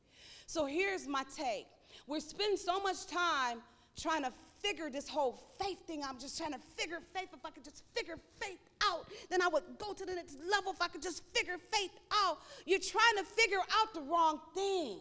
So 0.48 0.65
here's 0.65 1.08
my 1.08 1.24
take. 1.36 1.68
We're 2.08 2.20
spending 2.20 2.58
so 2.58 2.80
much 2.80 3.08
time 3.08 3.62
trying 4.00 4.24
to 4.24 4.32
figure 4.62 4.89
this 4.89 5.08
whole 5.08 5.44
faith 5.60 5.86
thing. 5.86 6.04
I'm 6.04 6.20
just 6.20 6.38
trying 6.38 6.54
to 6.54 6.60
figure 6.75 7.00
faith. 7.13 7.30
If 7.34 7.46
I 7.46 7.50
could 7.51 7.63
just 7.63 7.84
figure 7.96 8.18
faith 8.39 8.60
out, 8.84 9.08
then 9.30 9.42
I 9.42 9.48
would 9.48 9.63
go 9.77 9.94
to 9.94 10.06
the 10.06 10.13
next 10.13 10.38
level 10.50 10.72
if 10.72 10.82
I 10.82 10.88
could 10.88 11.01
just 11.01 11.24
figure 11.34 11.58
faith 11.72 11.92
out. 12.12 12.39
You're 12.65 12.80
trying 12.80 13.18
to 13.18 13.24
figure 13.24 13.60
out 13.60 13.94
the 13.94 14.01
wrong 14.01 14.39
thing. 14.54 15.00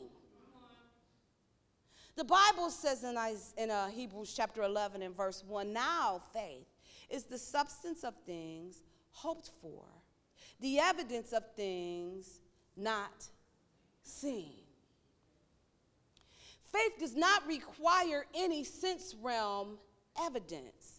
The 2.17 2.25
Bible 2.25 2.71
says 2.71 3.03
in, 3.03 3.17
in 3.57 3.71
uh, 3.71 3.89
Hebrews 3.89 4.35
chapter 4.37 4.63
11 4.63 5.03
and 5.03 5.17
verse 5.17 5.43
1 5.47 5.73
now 5.73 6.23
faith 6.33 6.67
is 7.11 7.25
the 7.25 7.39
substance 7.39 8.05
of 8.05 8.15
things 8.25 8.83
hoped 9.11 9.51
for, 9.61 9.85
the 10.61 10.79
evidence 10.79 11.33
of 11.33 11.43
things 11.57 12.41
not 12.77 13.29
seen. 14.03 14.55
Faith 16.73 16.99
does 16.99 17.17
not 17.17 17.47
require 17.47 18.27
any 18.35 18.65
sense 18.65 19.15
realm 19.21 19.79
evidence. 20.21 20.94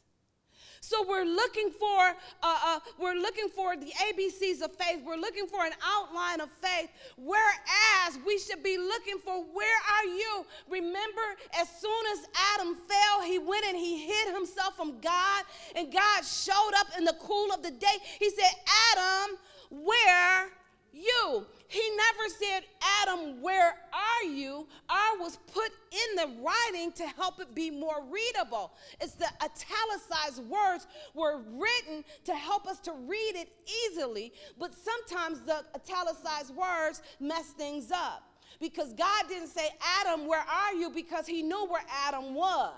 So 0.86 1.04
we're 1.08 1.26
looking 1.26 1.72
for 1.72 2.00
uh, 2.44 2.60
uh, 2.64 2.80
we're 3.00 3.16
looking 3.16 3.50
for 3.50 3.76
the 3.76 3.88
ABCs 3.88 4.62
of 4.62 4.72
faith. 4.76 5.02
We're 5.04 5.18
looking 5.18 5.48
for 5.48 5.66
an 5.66 5.72
outline 5.84 6.42
of 6.42 6.52
faith. 6.62 6.92
Whereas 7.18 8.20
we 8.24 8.38
should 8.38 8.62
be 8.62 8.78
looking 8.78 9.18
for 9.18 9.44
where 9.46 9.80
are 9.98 10.06
you? 10.06 10.46
Remember, 10.70 11.28
as 11.60 11.70
soon 11.70 12.06
as 12.14 12.28
Adam 12.54 12.78
fell, 12.88 13.24
he 13.24 13.40
went 13.40 13.66
and 13.66 13.76
he 13.76 14.06
hid 14.06 14.32
himself 14.32 14.76
from 14.76 15.00
God, 15.00 15.44
and 15.76 15.92
God 15.92 16.24
showed 16.24 16.74
up 16.78 16.88
in 17.00 17.04
the 17.04 17.16
cool 17.20 17.52
of 17.52 17.64
the 17.64 17.72
day. 17.72 17.98
He 18.20 18.30
said, 18.30 18.52
Adam, 18.94 19.38
where 19.72 20.50
you. 20.94 21.48
He 21.76 21.82
never 21.90 22.30
said, 22.40 22.64
Adam, 23.02 23.42
where 23.42 23.76
are 23.92 24.24
you? 24.30 24.66
R 24.90 25.20
was 25.20 25.38
put 25.54 25.70
in 25.92 26.16
the 26.16 26.42
writing 26.42 26.94
to 26.94 27.06
help 27.06 27.42
it 27.42 27.54
be 27.54 27.70
more 27.70 28.02
readable. 28.10 28.72
It's 29.02 29.16
the 29.16 29.28
italicized 29.44 30.50
words 30.50 30.88
were 31.14 31.42
written 31.52 32.06
to 32.24 32.34
help 32.34 32.66
us 32.66 32.80
to 32.80 32.94
read 32.94 33.34
it 33.36 33.50
easily, 33.88 34.32
but 34.58 34.74
sometimes 34.74 35.42
the 35.42 35.66
italicized 35.76 36.56
words 36.56 37.02
mess 37.20 37.48
things 37.48 37.92
up. 37.92 38.24
Because 38.62 38.94
God 38.94 39.26
didn't 39.28 39.50
say, 39.50 39.68
Adam, 40.00 40.28
where 40.28 40.46
are 40.50 40.74
you? 40.74 40.90
Because 40.90 41.28
he 41.28 41.44
knew 41.44 41.66
where 41.66 41.84
Adam 42.08 42.34
was. 42.34 42.72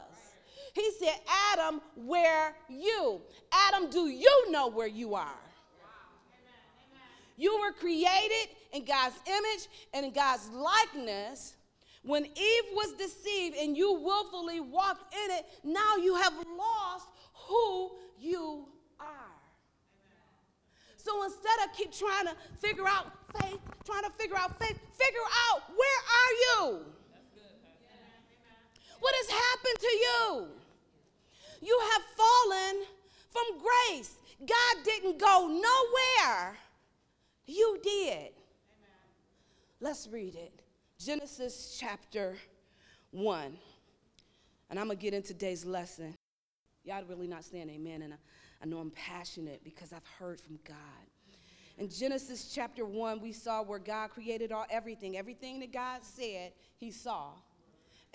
He 0.73 0.89
said, 0.99 1.19
Adam, 1.53 1.81
where 1.95 2.55
you? 2.67 3.21
Adam, 3.51 3.91
do 3.91 4.07
you 4.07 4.49
know 4.49 4.69
where 4.69 4.87
you 4.87 5.13
are? 5.13 5.37
You 7.39 7.59
were 7.59 7.71
created 7.71 8.47
in 8.73 8.85
God's 8.85 9.15
image 9.25 9.67
and 9.93 10.05
in 10.05 10.11
God's 10.11 10.49
likeness. 10.49 11.55
When 12.03 12.25
Eve 12.25 12.63
was 12.73 12.93
deceived 12.93 13.57
and 13.57 13.75
you 13.75 13.93
willfully 13.93 14.59
walked 14.59 15.13
in 15.13 15.31
it, 15.31 15.45
now 15.63 15.97
you 15.97 16.15
have 16.15 16.33
lost 16.57 17.07
who 17.33 17.91
you 18.19 18.65
are. 18.99 19.07
So 20.95 21.23
instead 21.23 21.59
of 21.65 21.75
keep 21.75 21.91
trying 21.91 22.25
to 22.27 22.35
figure 22.59 22.87
out 22.87 23.11
faith, 23.39 23.59
trying 23.85 24.03
to 24.03 24.11
figure 24.17 24.37
out 24.37 24.57
faith, 24.59 24.77
figure 24.97 25.19
out 25.49 25.61
where 25.69 25.99
are 26.19 26.33
you? 26.69 26.85
What 28.99 29.13
has 29.15 29.29
happened 29.29 29.79
to 29.79 29.87
you? 29.87 30.47
You 31.61 31.79
have 31.91 32.01
fallen 32.15 32.85
from 33.29 33.59
grace. 33.59 34.15
God 34.39 34.83
didn't 34.83 35.17
go 35.17 35.47
nowhere 35.47 36.57
you 37.45 37.79
did. 37.83 38.36
Let's 39.79 40.07
read 40.07 40.33
it. 40.33 40.61
Genesis 40.99 41.77
chapter 41.79 42.35
1. 43.11 43.57
And 44.71 44.79
I'm 44.79 44.87
going 44.87 44.97
to 44.97 45.01
get 45.01 45.13
into 45.13 45.29
today's 45.29 45.65
lesson. 45.65 46.15
Y'all 46.83 47.03
really 47.07 47.27
not 47.27 47.43
saying 47.43 47.69
amen. 47.69 48.01
And 48.01 48.13
I, 48.13 48.17
I 48.63 48.65
know 48.65 48.79
I'm 48.79 48.89
passionate 48.89 49.63
because 49.63 49.93
I've 49.93 50.05
heard 50.17 50.41
from 50.41 50.57
God. 50.67 50.75
In 51.77 51.89
Genesis 51.89 52.51
chapter 52.55 52.85
1, 52.85 53.21
we 53.21 53.31
saw 53.31 53.61
where 53.61 53.77
God 53.77 54.09
created 54.09 54.51
all 54.51 54.65
everything. 54.71 55.15
Everything 55.15 55.59
that 55.59 55.71
God 55.71 55.99
said, 56.01 56.53
he 56.77 56.89
saw. 56.89 57.33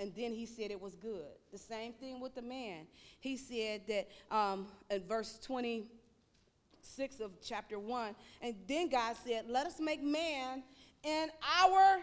and 0.00 0.12
then 0.16 0.32
he 0.32 0.46
said 0.46 0.72
it 0.72 0.80
was 0.80 0.96
good. 0.96 1.30
The 1.52 1.58
same 1.58 1.92
thing 1.92 2.20
with 2.20 2.34
the 2.34 2.42
man. 2.42 2.86
He 3.20 3.36
said 3.36 3.82
that 3.86 4.08
um, 4.36 4.66
in 4.90 5.04
verse 5.04 5.38
26 5.44 7.20
of 7.20 7.30
chapter 7.40 7.78
1, 7.78 8.16
and 8.40 8.56
then 8.66 8.88
God 8.88 9.14
said, 9.24 9.44
Let 9.48 9.68
us 9.68 9.78
make 9.78 10.02
man 10.02 10.64
in 11.04 11.28
our 11.64 12.00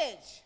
image 0.00 0.42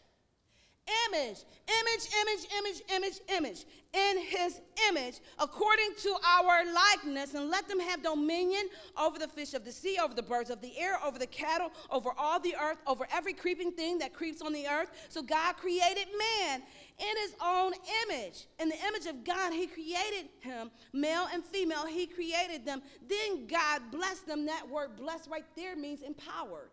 image, 1.08 1.38
image, 1.80 2.06
image, 2.20 2.46
image, 2.58 2.82
image, 2.94 3.20
image, 3.28 3.64
in 3.92 4.18
his 4.18 4.60
image, 4.88 5.20
according 5.38 5.90
to 6.02 6.14
our 6.24 6.64
likeness, 6.72 7.34
and 7.34 7.50
let 7.50 7.66
them 7.68 7.80
have 7.80 8.02
dominion 8.02 8.68
over 9.00 9.18
the 9.18 9.26
fish 9.26 9.54
of 9.54 9.64
the 9.64 9.72
sea, 9.72 9.98
over 10.02 10.14
the 10.14 10.22
birds 10.22 10.50
of 10.50 10.60
the 10.60 10.78
air, 10.78 10.98
over 11.04 11.18
the 11.18 11.26
cattle, 11.26 11.72
over 11.90 12.10
all 12.18 12.38
the 12.38 12.54
earth, 12.60 12.78
over 12.86 13.06
every 13.12 13.32
creeping 13.32 13.72
thing 13.72 13.98
that 13.98 14.12
creeps 14.12 14.42
on 14.42 14.52
the 14.52 14.66
earth. 14.66 14.90
So 15.08 15.22
God 15.22 15.56
created 15.56 16.06
man 16.18 16.62
in 16.98 17.16
his 17.22 17.34
own 17.42 17.72
image. 18.04 18.46
In 18.60 18.68
the 18.68 18.78
image 18.86 19.06
of 19.06 19.24
God, 19.24 19.52
he 19.52 19.66
created 19.66 20.28
him, 20.40 20.70
male 20.92 21.26
and 21.32 21.44
female, 21.44 21.86
he 21.86 22.06
created 22.06 22.64
them. 22.64 22.82
Then 23.08 23.46
God 23.46 23.82
blessed 23.90 24.26
them. 24.26 24.46
That 24.46 24.68
word 24.68 24.96
blessed 24.96 25.28
right 25.30 25.44
there 25.56 25.74
means 25.74 26.02
empowered. 26.02 26.70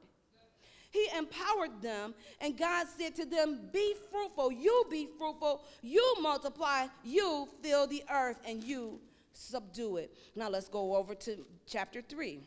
He 0.93 1.07
empowered 1.17 1.81
them, 1.81 2.13
and 2.39 2.55
God 2.55 2.85
said 2.99 3.15
to 3.15 3.25
them, 3.25 3.61
Be 3.73 3.95
fruitful, 4.11 4.51
you 4.51 4.85
be 4.91 5.09
fruitful, 5.17 5.63
you 5.81 6.17
multiply, 6.21 6.85
you 7.03 7.49
fill 7.63 7.87
the 7.87 8.03
earth, 8.13 8.37
and 8.45 8.63
you 8.63 8.99
subdue 9.33 9.97
it. 9.97 10.15
Now 10.35 10.49
let's 10.49 10.69
go 10.69 10.95
over 10.95 11.15
to 11.15 11.43
chapter 11.65 12.03
3. 12.03 12.41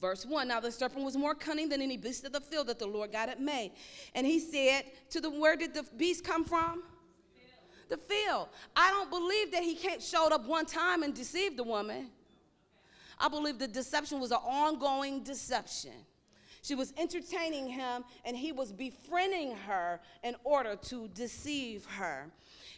Verse 0.00 0.24
1 0.24 0.48
Now 0.48 0.58
the 0.58 0.72
serpent 0.72 1.04
was 1.04 1.14
more 1.14 1.34
cunning 1.34 1.68
than 1.68 1.82
any 1.82 1.98
beast 1.98 2.24
of 2.24 2.32
the 2.32 2.40
field 2.40 2.68
that 2.68 2.78
the 2.78 2.86
Lord 2.86 3.12
God 3.12 3.28
had 3.28 3.40
made. 3.40 3.72
And 4.14 4.26
he 4.26 4.40
said 4.40 4.84
to 5.10 5.20
them, 5.20 5.38
Where 5.38 5.54
did 5.54 5.74
the 5.74 5.84
beast 5.98 6.24
come 6.24 6.46
from? 6.46 6.82
The 7.90 7.98
field. 7.98 8.48
I 8.74 8.88
don't 8.88 9.10
believe 9.10 9.52
that 9.52 9.62
he 9.62 9.78
showed 10.00 10.32
up 10.32 10.46
one 10.46 10.64
time 10.64 11.02
and 11.02 11.12
deceived 11.12 11.58
the 11.58 11.64
woman. 11.64 12.08
I 13.20 13.28
believe 13.28 13.58
the 13.58 13.68
deception 13.68 14.18
was 14.18 14.30
an 14.30 14.38
ongoing 14.38 15.22
deception. 15.22 15.92
She 16.62 16.76
was 16.76 16.92
entertaining 16.96 17.68
him, 17.68 18.04
and 18.24 18.36
he 18.36 18.52
was 18.52 18.72
befriending 18.72 19.56
her 19.66 20.00
in 20.22 20.36
order 20.44 20.76
to 20.76 21.08
deceive 21.08 21.84
her. 21.86 22.30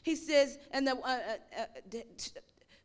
He 0.02 0.16
says, 0.16 0.58
and 0.70 0.86
the, 0.86 0.96
uh, 0.96 1.18
uh, 1.58 1.60
uh, 1.60 1.98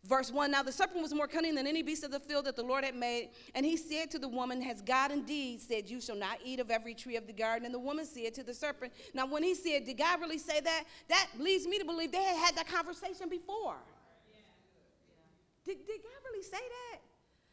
verse 0.04 0.32
1 0.32 0.52
Now 0.52 0.62
the 0.62 0.72
serpent 0.72 1.02
was 1.02 1.14
more 1.14 1.28
cunning 1.28 1.56
than 1.56 1.68
any 1.68 1.82
beast 1.84 2.04
of 2.04 2.12
the 2.12 2.20
field 2.20 2.46
that 2.46 2.58
the 2.58 2.64
Lord 2.64 2.84
had 2.84 2.96
made. 2.96 3.30
And 3.56 3.66
he 3.66 3.78
said 3.78 4.12
to 4.12 4.20
the 4.20 4.28
woman, 4.28 4.62
Has 4.62 4.82
God 4.82 5.12
indeed 5.12 5.62
said, 5.62 5.90
You 5.90 6.02
shall 6.02 6.18
not 6.18 6.40
eat 6.44 6.60
of 6.60 6.70
every 6.70 6.94
tree 6.94 7.16
of 7.16 7.28
the 7.28 7.34
garden? 7.34 7.66
And 7.66 7.74
the 7.74 7.80
woman 7.80 8.06
said 8.06 8.34
to 8.36 8.44
the 8.44 8.54
serpent, 8.54 8.92
Now, 9.14 9.26
when 9.26 9.44
he 9.44 9.56
said, 9.56 9.86
Did 9.86 9.98
God 9.98 10.20
really 10.20 10.38
say 10.38 10.60
that? 10.60 10.84
That 11.08 11.28
leads 11.40 11.66
me 11.66 11.80
to 11.80 11.86
believe 11.86 12.12
they 12.12 12.24
had 12.24 12.38
had 12.38 12.56
that 12.58 12.68
conversation 12.68 13.30
before. 13.30 13.78
Did, 15.66 15.86
did 15.86 16.02
God 16.02 16.30
really 16.30 16.44
say 16.44 16.58
that? 16.58 17.00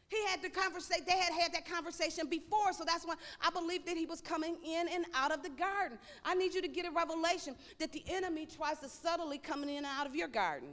He 0.09 0.17
had 0.27 0.41
the 0.41 0.49
conversation, 0.49 1.03
they 1.05 1.17
had 1.17 1.33
had 1.33 1.53
that 1.53 1.69
conversation 1.69 2.27
before, 2.27 2.71
so 2.71 2.85
that's 2.85 3.05
why 3.05 3.15
I 3.41 3.49
believe 3.49 3.85
that 3.85 3.97
he 3.97 4.05
was 4.05 4.21
coming 4.21 4.55
in 4.65 4.87
and 4.87 5.05
out 5.13 5.33
of 5.33 5.43
the 5.43 5.49
garden. 5.49 5.97
I 6.23 6.33
need 6.33 6.53
you 6.53 6.61
to 6.61 6.67
get 6.67 6.85
a 6.85 6.91
revelation 6.91 7.55
that 7.79 7.91
the 7.91 8.03
enemy 8.07 8.45
tries 8.45 8.79
to 8.79 8.87
subtly 8.87 9.37
come 9.37 9.63
in 9.63 9.69
and 9.69 9.85
out 9.85 10.07
of 10.07 10.15
your 10.15 10.29
garden. 10.29 10.69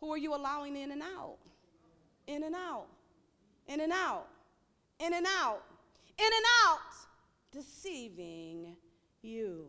Who 0.00 0.10
are 0.10 0.18
you 0.18 0.34
allowing 0.34 0.74
in 0.76 0.90
and 0.92 1.02
out? 1.02 1.36
In 2.26 2.44
and 2.44 2.54
out, 2.54 2.86
in 3.66 3.80
and 3.80 3.92
out, 3.92 4.28
in 4.98 5.12
and 5.12 5.26
out, 5.26 5.62
in 6.16 6.24
and 6.24 6.44
out, 6.64 6.78
deceiving 7.52 8.76
you. 9.20 9.66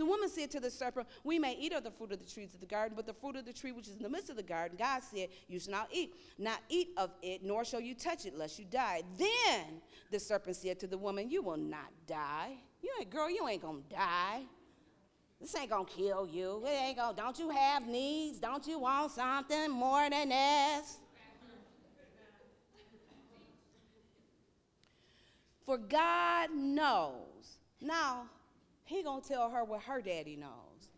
The 0.00 0.06
woman 0.06 0.30
said 0.30 0.50
to 0.52 0.60
the 0.60 0.70
serpent, 0.70 1.06
We 1.24 1.38
may 1.38 1.52
eat 1.56 1.74
of 1.74 1.84
the 1.84 1.90
fruit 1.90 2.10
of 2.10 2.20
the 2.20 2.24
trees 2.24 2.54
of 2.54 2.60
the 2.60 2.66
garden, 2.66 2.94
but 2.96 3.04
the 3.04 3.12
fruit 3.12 3.36
of 3.36 3.44
the 3.44 3.52
tree 3.52 3.70
which 3.70 3.86
is 3.86 3.96
in 3.96 4.02
the 4.02 4.08
midst 4.08 4.30
of 4.30 4.36
the 4.36 4.42
garden, 4.42 4.78
God 4.78 5.02
said, 5.02 5.28
You 5.46 5.60
shall 5.60 5.72
not 5.72 5.88
eat, 5.92 6.14
not 6.38 6.60
eat 6.70 6.88
of 6.96 7.10
it, 7.20 7.44
nor 7.44 7.66
shall 7.66 7.82
you 7.82 7.94
touch 7.94 8.24
it, 8.24 8.34
lest 8.34 8.58
you 8.58 8.64
die. 8.64 9.02
Then 9.18 9.82
the 10.10 10.18
serpent 10.18 10.56
said 10.56 10.80
to 10.80 10.86
the 10.86 10.96
woman, 10.96 11.28
You 11.28 11.42
will 11.42 11.58
not 11.58 11.92
die. 12.06 12.54
You 12.82 12.90
ain't, 12.98 13.10
girl, 13.10 13.28
you 13.28 13.46
ain't 13.46 13.60
gonna 13.60 13.80
die. 13.90 14.40
This 15.38 15.54
ain't 15.54 15.68
gonna 15.68 15.84
kill 15.84 16.26
you. 16.26 16.64
It 16.64 16.70
ain't 16.70 16.96
gonna, 16.96 17.14
don't 17.14 17.38
you 17.38 17.50
have 17.50 17.86
needs? 17.86 18.38
Don't 18.38 18.66
you 18.66 18.78
want 18.78 19.12
something 19.12 19.70
more 19.70 20.08
than 20.08 20.30
this? 20.30 20.96
For 25.66 25.76
God 25.76 26.54
knows. 26.54 27.58
Now, 27.82 28.30
he 28.90 29.04
gonna 29.04 29.22
tell 29.22 29.48
her 29.50 29.62
what 29.62 29.82
her 29.82 30.00
daddy 30.00 30.34
knows. 30.34 30.88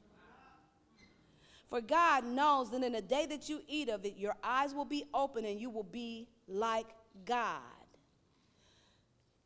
For 1.69 1.83
God 1.83 2.25
knows 2.25 2.71
that 2.71 2.83
in 2.83 2.93
the 2.93 3.03
day 3.03 3.27
that 3.27 3.49
you 3.49 3.61
eat 3.69 3.89
of 3.91 4.05
it, 4.07 4.17
your 4.17 4.35
eyes 4.43 4.75
will 4.75 4.87
be 4.87 5.05
open 5.13 5.45
and 5.45 5.61
you 5.61 5.69
will 5.69 5.83
be 5.83 6.27
like 6.49 6.87
God. 7.27 7.61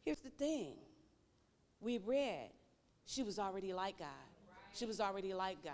Here's 0.05 0.21
the 0.21 0.31
thing 0.31 0.75
we 1.81 1.99
read, 1.99 2.51
she 3.05 3.25
was 3.25 3.39
already 3.39 3.73
like 3.73 3.99
God. 3.99 4.09
She 4.75 4.87
was 4.87 5.01
already 5.01 5.35
like 5.35 5.63
God. 5.65 5.73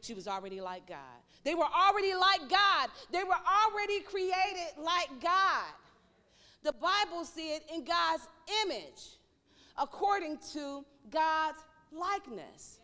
She 0.00 0.14
was 0.14 0.26
already 0.26 0.60
like 0.60 0.86
God. 0.86 1.20
They 1.44 1.54
were 1.54 1.64
already 1.64 2.14
like 2.14 2.48
God. 2.48 2.88
They 3.10 3.24
were 3.24 3.34
already 3.34 4.00
created 4.00 4.78
like 4.78 5.08
God. 5.22 5.72
The 6.62 6.72
Bible 6.72 7.24
said 7.24 7.60
in 7.74 7.84
God's 7.84 8.26
image, 8.64 9.18
according 9.76 10.38
to 10.52 10.84
God's 11.10 11.58
likeness. 11.98 12.80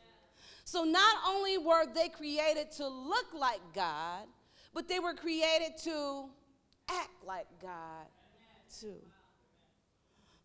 So 0.64 0.84
not 0.84 1.16
only 1.26 1.58
were 1.58 1.84
they 1.92 2.08
created 2.08 2.70
to 2.72 2.86
look 2.88 3.26
like 3.36 3.60
God, 3.74 4.26
but 4.72 4.88
they 4.88 5.00
were 5.00 5.14
created 5.14 5.76
to 5.84 6.26
act 6.88 7.10
like 7.26 7.46
God 7.60 8.06
too. 8.80 9.00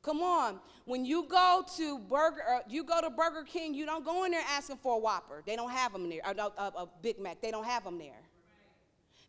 Come 0.01 0.21
on, 0.21 0.59
when 0.85 1.03
you 1.03 1.25
go 1.27 1.63
to 1.77 1.97
Burger, 1.97 2.43
uh, 2.47 2.59
you 2.69 2.83
go 2.83 3.01
to 3.01 3.09
Burger 3.09 3.43
King, 3.43 3.73
you 3.73 3.87
don't 3.87 4.05
go 4.05 4.23
in 4.23 4.31
there 4.31 4.43
asking 4.47 4.77
for 4.77 4.95
a 4.95 4.99
Whopper. 4.99 5.41
They 5.45 5.55
don't 5.55 5.71
have 5.71 5.93
them 5.93 6.07
there. 6.09 6.21
A, 6.23 6.39
a, 6.39 6.73
a 6.77 6.89
Big 7.01 7.19
Mac, 7.19 7.41
they 7.41 7.49
don't 7.49 7.65
have 7.65 7.83
them 7.83 7.97
there. 7.97 8.21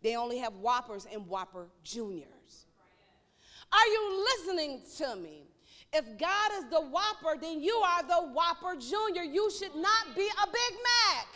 They 0.03 0.17
only 0.17 0.37
have 0.39 0.55
Whoppers 0.57 1.07
and 1.11 1.27
Whopper 1.27 1.69
Juniors. 1.83 2.67
Are 3.73 3.87
you 3.87 4.25
listening 4.25 4.83
to 4.99 5.17
me? 5.17 5.46
If 5.97 6.19
God 6.19 6.51
is 6.59 6.65
the 6.71 6.83
Whopper, 6.83 7.41
then 7.41 7.63
you 7.63 7.75
are 7.77 8.03
the 8.03 8.29
Whopper 8.35 8.77
Junior. 8.79 9.23
You 9.23 9.51
should 9.51 9.75
not 9.75 10.15
be 10.15 10.27
a 10.27 10.47
Big 10.47 10.73
Mac. 10.85 11.27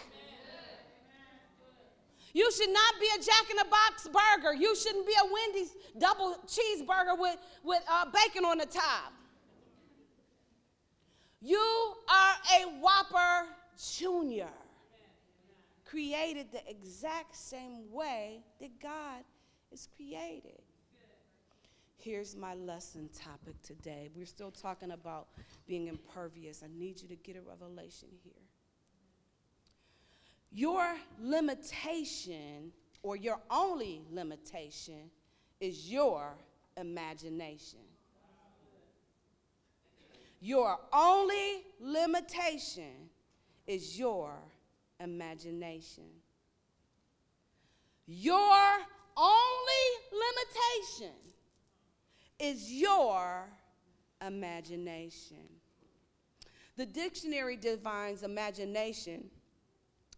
You 2.35 2.53
should 2.53 2.69
not 2.69 2.95
be 3.01 3.07
a 3.17 3.23
Jack 3.23 3.51
in 3.51 3.57
the 3.57 3.65
Box 3.71 4.07
burger. 4.07 4.55
You 4.55 4.77
shouldn't 4.77 5.07
be 5.07 5.15
a 5.15 5.33
Wendy's 5.33 5.75
double 5.99 6.37
cheeseburger 6.47 7.19
with, 7.19 7.39
with 7.65 7.83
uh, 7.91 8.05
bacon 8.13 8.45
on 8.45 8.59
the 8.59 8.67
top. 8.67 9.15
You 11.41 11.95
are 12.07 12.35
a 12.61 12.65
Whopper 12.81 13.49
Junior, 13.97 14.53
created 15.87 16.53
the 16.53 16.61
exact 16.69 17.35
same 17.35 17.91
way 17.91 18.43
that 18.61 18.79
God 18.79 19.25
is 19.73 19.89
created. 19.97 20.60
Here's 22.03 22.35
my 22.35 22.55
lesson 22.55 23.11
topic 23.13 23.61
today. 23.63 24.09
We're 24.17 24.25
still 24.25 24.51
talking 24.51 24.93
about 24.93 25.29
being 25.67 25.89
impervious. 25.89 26.63
I 26.65 26.69
need 26.75 27.03
you 27.03 27.09
to 27.09 27.15
get 27.15 27.37
a 27.37 27.43
revelation 27.43 28.09
here. 28.25 28.33
Your 30.51 30.95
limitation, 31.21 32.73
or 33.03 33.17
your 33.17 33.39
only 33.51 34.01
limitation, 34.11 35.11
is 35.61 35.93
your 35.93 36.39
imagination. 36.79 37.81
Your 40.41 40.79
only 40.95 41.67
limitation 41.81 43.11
is 43.67 43.99
your 43.99 44.33
imagination. 45.01 46.05
Your 48.07 48.79
only 49.19 49.87
limitation 50.11 51.13
is 52.41 52.73
your 52.73 53.49
imagination. 54.27 55.49
The 56.77 56.87
dictionary 56.87 57.57
defines 57.57 58.23
imagination 58.23 59.31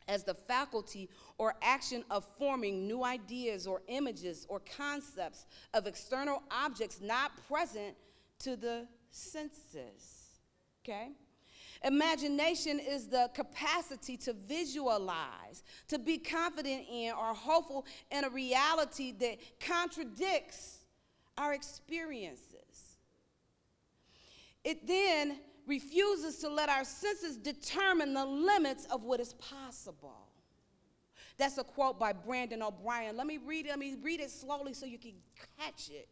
as 0.09 0.25
the 0.25 0.35
faculty 0.35 1.09
or 1.39 1.55
action 1.63 2.05
of 2.11 2.27
forming 2.39 2.87
new 2.87 3.05
ideas 3.05 3.67
or 3.67 3.83
images 3.89 4.47
or 4.49 4.61
concepts 4.77 5.47
of 5.75 5.87
external 5.87 6.43
objects 6.51 7.01
not 7.01 7.33
present 7.49 7.97
to 8.41 8.57
the 8.57 8.87
senses. 9.11 10.41
Okay? 10.85 11.11
Imagination 11.85 12.79
is 12.79 13.09
the 13.09 13.31
capacity 13.35 14.17
to 14.19 14.33
visualize, 14.33 15.65
to 15.89 15.99
be 15.99 16.19
confident 16.19 16.85
in, 16.91 17.13
or 17.13 17.35
hopeful 17.35 17.87
in 18.11 18.25
a 18.25 18.31
reality 18.31 19.13
that 19.19 19.39
contradicts 19.59 20.79
our 21.37 21.53
experiences. 21.55 22.99
it 24.65 24.87
then 24.87 25.39
refuses 25.67 26.39
to 26.39 26.49
let 26.49 26.69
our 26.69 26.85
senses 26.85 27.37
determine 27.37 28.15
the 28.15 28.25
limits 28.25 28.87
of 28.87 29.05
what 29.05 29.21
is 29.21 29.35
possible. 29.35 30.29
That's 31.39 31.59
a 31.59 31.65
quote 31.65 31.99
by 31.99 32.13
Brandon 32.13 32.63
O'Brien. 32.63 33.17
Let 33.17 33.27
me 33.27 33.39
read 33.39 33.67
it, 33.67 33.71
let 33.71 33.79
me 33.79 33.97
read 34.01 34.21
it 34.21 34.31
slowly 34.31 34.75
so 34.75 34.87
you 34.87 34.99
can 34.99 35.15
catch 35.59 35.89
it. 35.91 36.09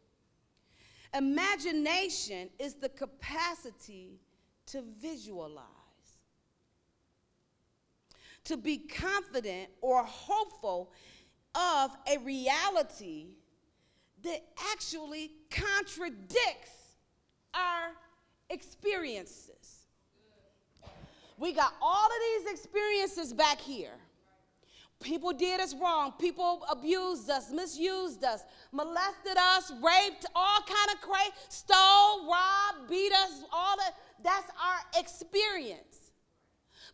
Imagination 1.15 2.49
is 2.59 2.75
the 2.75 2.89
capacity 2.89 4.21
to 4.67 4.83
visualize, 5.01 5.67
to 8.45 8.57
be 8.57 8.79
confident 8.79 9.69
or 9.81 10.05
hopeful 10.05 10.93
of 11.55 11.91
a 12.07 12.19
reality 12.19 13.35
that 14.23 14.43
actually 14.73 15.33
contradicts 15.51 16.71
our 17.55 17.91
experiences. 18.51 19.87
We 21.39 21.53
got 21.53 21.75
all 21.81 22.07
of 22.07 22.45
these 22.45 22.53
experiences 22.53 23.33
back 23.33 23.59
here. 23.59 23.95
People 25.03 25.33
did 25.33 25.61
us 25.61 25.75
wrong. 25.75 26.13
People 26.19 26.63
abused 26.71 27.31
us, 27.31 27.51
misused 27.51 28.23
us, 28.23 28.43
molested 28.71 29.39
us, 29.39 29.73
raped, 29.83 30.27
all 30.35 30.61
kind 30.61 30.91
of 30.95 31.01
crazy, 31.01 31.33
stole, 31.49 32.29
robbed, 32.29 32.91
beat 32.91 33.13
us, 33.13 33.43
all 33.51 33.77
that. 33.79 33.95
That's 34.23 34.51
our 34.63 35.01
experience. 35.01 36.13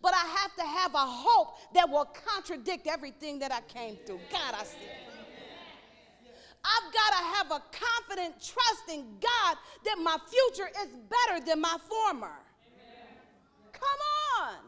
But 0.00 0.14
I 0.14 0.24
have 0.38 0.54
to 0.54 0.62
have 0.62 0.94
a 0.94 0.98
hope 0.98 1.56
that 1.74 1.90
will 1.90 2.04
contradict 2.04 2.86
everything 2.86 3.40
that 3.40 3.50
I 3.50 3.60
came 3.62 3.96
through. 4.06 4.20
God, 4.30 4.54
I 4.56 4.62
see. 4.62 4.76
I've 6.66 6.92
got 6.92 7.11
to 7.14 7.22
have 7.38 7.48
a 7.55 7.62
confident 7.70 8.35
trust 8.42 8.90
in 8.90 9.07
God 9.22 9.55
that 9.85 9.98
my 10.02 10.18
future 10.26 10.68
is 10.83 10.90
better 11.07 11.44
than 11.44 11.61
my 11.61 11.76
former. 11.87 12.35
Come 13.72 14.00
on. 14.42 14.59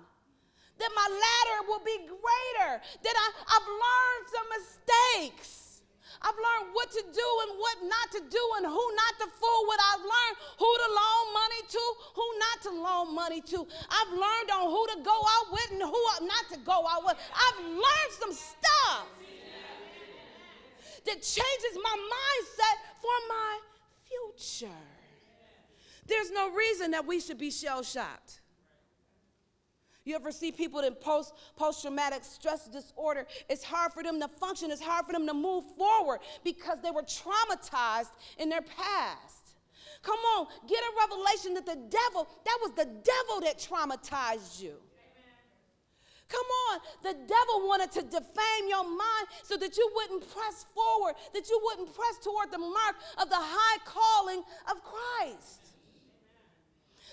That 0.78 0.90
my 0.94 1.08
latter 1.10 1.58
will 1.66 1.82
be 1.82 2.06
greater. 2.06 2.72
That 3.02 3.16
I, 3.18 3.26
I've 3.50 3.66
learned 3.66 4.24
some 4.30 4.48
mistakes. 4.54 5.82
I've 6.22 6.34
learned 6.34 6.74
what 6.74 6.90
to 6.90 7.02
do 7.02 7.28
and 7.46 7.58
what 7.58 7.76
not 7.82 8.10
to 8.14 8.22
do 8.30 8.44
and 8.58 8.66
who 8.66 8.84
not 8.94 9.14
to 9.22 9.26
fool 9.38 9.62
with. 9.66 9.80
I've 9.82 10.02
learned 10.02 10.36
who 10.58 10.70
to 10.70 10.88
loan 10.90 11.24
money 11.34 11.62
to, 11.66 11.82
who 12.14 12.26
not 12.38 12.58
to 12.62 12.70
loan 12.74 13.14
money 13.14 13.40
to. 13.40 13.58
I've 13.90 14.12
learned 14.14 14.50
on 14.54 14.70
who 14.70 14.82
to 14.94 14.98
go 15.02 15.14
out 15.14 15.46
with 15.50 15.70
and 15.72 15.82
who 15.82 16.02
not 16.26 16.46
to 16.52 16.58
go 16.62 16.86
out 16.86 17.02
with. 17.06 17.16
I've 17.34 17.60
learned 17.66 18.12
some 18.18 18.32
stuff 18.32 19.06
that 21.08 21.22
changes 21.22 21.78
my 21.82 21.96
mindset 22.14 22.76
for 23.00 23.16
my 23.28 23.58
future. 24.08 24.74
There's 26.06 26.30
no 26.30 26.50
reason 26.50 26.92
that 26.92 27.06
we 27.06 27.20
should 27.20 27.38
be 27.38 27.50
shell 27.50 27.82
shocked. 27.82 28.40
You 30.04 30.14
ever 30.14 30.32
see 30.32 30.52
people 30.52 30.80
in 30.80 30.94
post 30.94 31.34
post 31.54 31.82
traumatic 31.82 32.24
stress 32.24 32.66
disorder? 32.66 33.26
It's 33.50 33.62
hard 33.62 33.92
for 33.92 34.02
them 34.02 34.18
to 34.20 34.28
function. 34.28 34.70
It's 34.70 34.80
hard 34.80 35.04
for 35.04 35.12
them 35.12 35.26
to 35.26 35.34
move 35.34 35.64
forward 35.76 36.20
because 36.44 36.78
they 36.82 36.90
were 36.90 37.02
traumatized 37.02 38.12
in 38.38 38.48
their 38.48 38.62
past. 38.62 39.48
Come 40.02 40.18
on, 40.38 40.46
get 40.66 40.78
a 40.78 40.92
revelation 41.08 41.54
that 41.54 41.66
the 41.66 41.76
devil, 41.90 42.26
that 42.44 42.58
was 42.62 42.70
the 42.74 42.86
devil 42.86 43.40
that 43.42 43.58
traumatized 43.58 44.62
you. 44.62 44.76
Come 46.28 46.46
on, 46.70 46.80
the 47.02 47.14
devil 47.14 47.66
wanted 47.66 47.90
to 47.92 48.02
defame 48.02 48.68
your 48.68 48.84
mind 48.84 49.26
so 49.42 49.56
that 49.56 49.76
you 49.78 49.90
wouldn't 49.94 50.30
press 50.34 50.66
forward, 50.74 51.14
that 51.32 51.48
you 51.48 51.58
wouldn't 51.64 51.94
press 51.94 52.18
toward 52.22 52.50
the 52.50 52.58
mark 52.58 52.96
of 53.20 53.30
the 53.30 53.38
high 53.38 53.78
calling 53.86 54.42
of 54.70 54.76
Christ. 54.84 55.68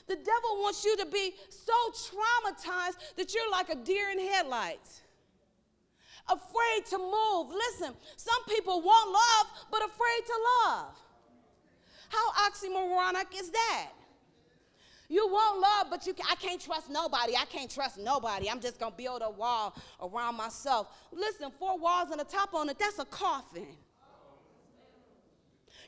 The 0.08 0.16
devil 0.18 0.62
wants 0.62 0.84
you 0.84 0.98
to 0.98 1.06
be 1.06 1.34
so 1.50 1.74
traumatized 1.92 2.98
that 3.16 3.34
you're 3.34 3.50
like 3.50 3.70
a 3.70 3.76
deer 3.76 4.10
in 4.12 4.20
headlights. 4.20 5.02
Afraid 6.28 6.86
to 6.90 6.98
move. 6.98 7.54
Listen, 7.54 7.96
some 8.18 8.44
people 8.50 8.82
want 8.82 9.12
love, 9.12 9.68
but 9.72 9.80
afraid 9.80 10.26
to 10.26 10.34
love. 10.66 10.96
How 12.10 12.50
oxymoronic 12.50 13.40
is 13.40 13.50
that? 13.52 13.92
You 15.08 15.28
want 15.28 15.60
love, 15.60 15.88
but 15.90 16.08
you 16.08 16.14
can, 16.14 16.26
I 16.30 16.36
can't 16.36 16.60
trust 16.60 16.90
nobody. 16.90 17.36
I 17.36 17.46
can't 17.46 17.70
trust 17.70 17.98
nobody. 18.00 18.50
I'm 18.50 18.60
just 18.60 18.80
gonna 18.80 18.96
build 18.96 19.22
a 19.24 19.30
wall 19.30 19.76
around 20.02 20.36
myself. 20.36 20.88
Listen, 21.12 21.52
four 21.60 21.78
walls 21.78 22.10
and 22.12 22.20
a 22.20 22.24
top 22.24 22.54
on 22.54 22.70
it, 22.70 22.80
that's 22.80 23.00
a 23.00 23.06
coffin. 23.06 23.68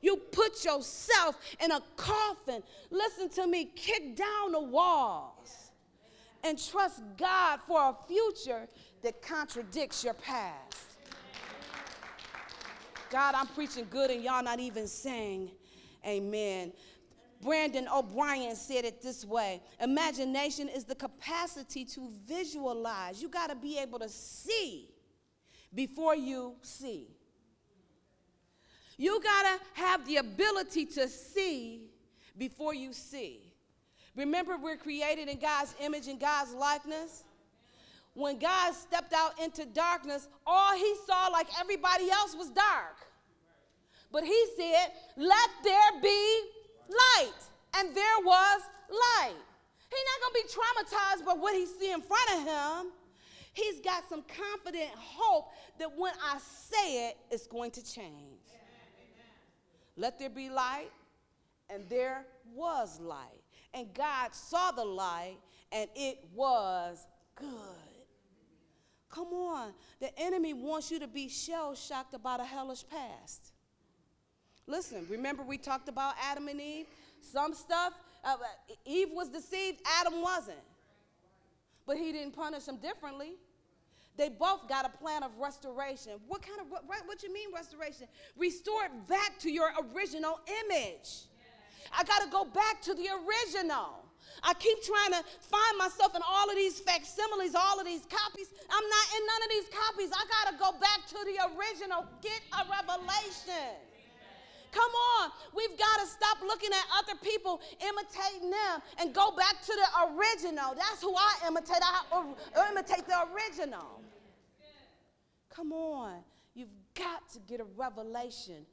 You 0.02 0.18
put 0.18 0.64
yourself 0.64 1.36
in 1.64 1.72
a 1.72 1.82
coffin. 1.96 2.62
Listen 2.92 3.30
to 3.30 3.48
me, 3.48 3.66
kick 3.66 4.16
down 4.16 4.52
the 4.52 4.62
walls 4.62 5.72
and 6.44 6.58
trust 6.64 7.02
God 7.18 7.60
for 7.68 7.82
a 7.90 7.96
future 8.08 8.68
that 9.02 9.22
contradicts 9.22 10.04
your 10.04 10.14
past. 10.14 10.78
God, 13.10 13.36
I'm 13.36 13.48
preaching 13.48 13.88
good 13.90 14.12
and 14.12 14.24
y'all 14.24 14.44
not 14.44 14.60
even 14.60 14.88
saying 14.88 15.52
amen. 16.06 16.74
Brandon 17.42 17.88
O'Brien 17.94 18.56
said 18.56 18.86
it 18.86 19.02
this 19.02 19.24
way 19.24 19.62
Imagination 19.80 20.70
is 20.70 20.84
the 20.84 20.96
capacity 20.96 21.86
to 21.86 22.10
visualize. 22.26 23.22
You 23.22 23.30
got 23.30 23.50
to 23.50 23.56
be 23.56 23.78
able 23.78 24.00
to 24.00 24.10
see 24.10 24.90
before 25.74 26.16
you 26.16 26.56
see. 26.62 27.08
You 28.98 29.22
got 29.22 29.44
to 29.44 29.82
have 29.82 30.06
the 30.08 30.18
ability 30.18 30.86
to 30.86 31.08
see 31.08 31.84
before 32.38 32.74
you 32.74 32.94
see. 32.94 33.42
Remember, 34.16 34.58
we're 34.58 34.78
created 34.78 35.28
in 35.28 35.38
God's 35.38 35.76
image 35.80 36.08
and 36.08 36.20
God's 36.20 36.54
likeness. 36.54 37.24
When 38.16 38.40
God 38.40 38.74
stepped 38.74 39.14
out 39.14 39.40
into 39.40 39.64
darkness, 39.66 40.28
all 40.46 40.76
he 40.76 40.96
saw, 41.06 41.28
like 41.28 41.48
everybody 41.60 42.10
else, 42.10 42.36
was 42.36 42.50
dark. 42.50 42.98
But 44.12 44.24
he 44.24 44.46
said, 44.56 44.88
Let 45.16 45.50
there 45.64 46.02
be 46.02 46.42
light. 46.90 47.40
And 47.78 47.96
there 47.96 48.20
was 48.24 48.62
light. 48.90 49.36
He's 49.90 50.06
not 50.12 50.22
going 50.22 50.34
to 50.34 50.42
be 50.44 50.48
traumatized 50.54 51.26
by 51.26 51.34
what 51.40 51.56
he 51.56 51.66
see 51.66 51.92
in 51.92 52.02
front 52.02 52.30
of 52.34 52.40
him. 52.44 52.92
He's 53.54 53.80
got 53.80 54.08
some 54.10 54.24
confident 54.24 54.90
hope 54.96 55.52
that 55.80 55.98
when 55.98 56.14
I 56.24 56.38
say 56.40 57.10
it, 57.10 57.18
it's 57.32 57.48
going 57.48 57.72
to 57.72 57.84
change. 57.84 58.42
Let 59.96 60.20
there 60.20 60.30
be 60.30 60.50
light, 60.50 60.92
and 61.70 61.88
there 61.90 62.26
was 62.54 63.00
light. 63.00 63.42
And 63.74 63.92
God 63.94 64.36
saw 64.36 64.72
the 64.72 64.86
light, 64.86 65.38
and 65.72 65.90
it 65.96 66.24
was 66.36 67.08
good. 67.36 67.50
Come 69.10 69.34
on. 69.34 69.74
The 70.00 70.18
enemy 70.20 70.54
wants 70.54 70.92
you 70.92 71.00
to 71.00 71.08
be 71.08 71.28
shell 71.28 71.74
shocked 71.74 72.14
about 72.14 72.40
a 72.40 72.46
hellish 72.46 72.84
past. 72.88 73.54
Listen, 74.68 75.06
remember 75.10 75.44
we 75.44 75.58
talked 75.58 75.88
about 75.88 76.16
Adam 76.22 76.50
and 76.50 76.60
Eve? 76.60 76.88
Some 77.22 77.54
stuff, 77.54 77.94
uh, 78.24 78.36
Eve 78.86 79.10
was 79.14 79.30
deceived, 79.30 79.82
Adam 80.00 80.22
wasn't. 80.22 80.58
But 81.86 81.98
he 81.98 82.12
didn't 82.12 82.36
punish 82.36 82.66
them 82.66 82.78
differently. 82.78 83.36
They 84.18 84.30
both 84.30 84.68
got 84.68 84.86
a 84.86 84.90
plan 84.90 85.24
of 85.24 85.32
restoration. 85.40 86.14
What 86.28 86.42
kind 86.42 86.60
of, 86.60 86.68
what, 86.70 87.06
what 87.06 87.24
you 87.24 87.32
mean 87.32 87.50
restoration? 87.54 88.08
Restore 88.36 88.86
it 88.86 89.08
back 89.08 89.40
to 89.40 89.52
your 89.52 89.70
original 89.96 90.40
image. 90.66 91.28
I 91.98 92.04
got 92.04 92.24
to 92.24 92.30
go 92.30 92.44
back 92.44 92.82
to 92.82 92.94
the 92.94 93.08
original. 93.08 94.04
I 94.44 94.54
keep 94.56 94.84
trying 94.84 95.12
to 95.12 95.24
find 95.40 95.78
myself 95.78 96.16
in 96.16 96.22
all 96.28 96.50
of 96.50 96.56
these 96.56 96.80
facsimiles, 96.80 97.56
all 97.56 97.80
of 97.80 97.86
these 97.86 98.06
copies. 98.06 98.50
I'm 98.70 98.90
not 98.90 99.08
in 99.16 99.22
none 99.26 99.42
of 99.44 99.50
these 99.50 99.70
copies. 99.72 100.10
I 100.12 100.26
got 100.28 100.52
to 100.52 100.58
go 100.60 100.80
back 100.80 101.08
to 101.08 101.20
the 101.24 101.38
original. 101.56 102.06
Get 102.22 102.42
a 102.52 102.66
revelation. 102.70 103.87
Come 104.72 104.92
on. 104.92 105.32
We've 105.56 105.78
got 105.78 106.02
to 106.02 106.08
stop 106.08 106.38
looking 106.42 106.70
at 106.72 106.86
other 106.98 107.20
people, 107.22 107.62
imitating 107.82 108.50
them, 108.50 108.82
and 109.00 109.14
go 109.14 109.32
back 109.32 109.62
to 109.62 109.74
the 109.74 110.16
original. 110.16 110.76
That's 110.76 111.02
who 111.02 111.16
I 111.16 111.48
imitate. 111.48 111.82
I 111.82 112.70
imitate 112.72 113.08
the 113.08 113.26
original. 113.34 114.02
Come 115.50 115.72
on. 115.72 116.20
You've 116.54 116.70
got 116.96 117.30
to 117.34 117.40
get 117.40 117.60
a 117.60 117.66
revelation 117.76 118.66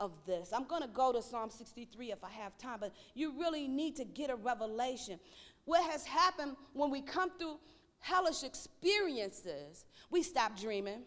of 0.00 0.12
this. 0.26 0.52
I'm 0.52 0.64
going 0.64 0.82
to 0.82 0.88
go 0.88 1.12
to 1.12 1.22
Psalm 1.22 1.50
63 1.50 2.12
if 2.12 2.24
I 2.24 2.30
have 2.30 2.56
time, 2.58 2.78
but 2.80 2.92
you 3.14 3.32
really 3.38 3.68
need 3.68 3.96
to 3.96 4.04
get 4.04 4.30
a 4.30 4.36
revelation. 4.36 5.20
What 5.64 5.88
has 5.90 6.04
happened 6.04 6.56
when 6.72 6.90
we 6.90 7.02
come 7.02 7.30
through 7.38 7.58
hellish 8.00 8.42
experiences, 8.42 9.84
we 10.10 10.22
stop 10.22 10.58
dreaming. 10.58 11.02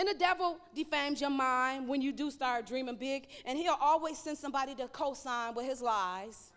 And 0.00 0.08
the 0.08 0.14
devil 0.14 0.56
defames 0.74 1.20
your 1.20 1.30
mind 1.30 1.86
when 1.86 2.02
you 2.02 2.10
do 2.10 2.32
start 2.32 2.66
dreaming 2.66 2.96
big, 2.96 3.28
and 3.44 3.56
he'll 3.56 3.78
always 3.80 4.18
send 4.18 4.36
somebody 4.36 4.74
to 4.74 4.88
co 4.88 5.14
sign 5.14 5.54
with 5.54 5.66
his 5.66 5.80
lies 5.80 6.50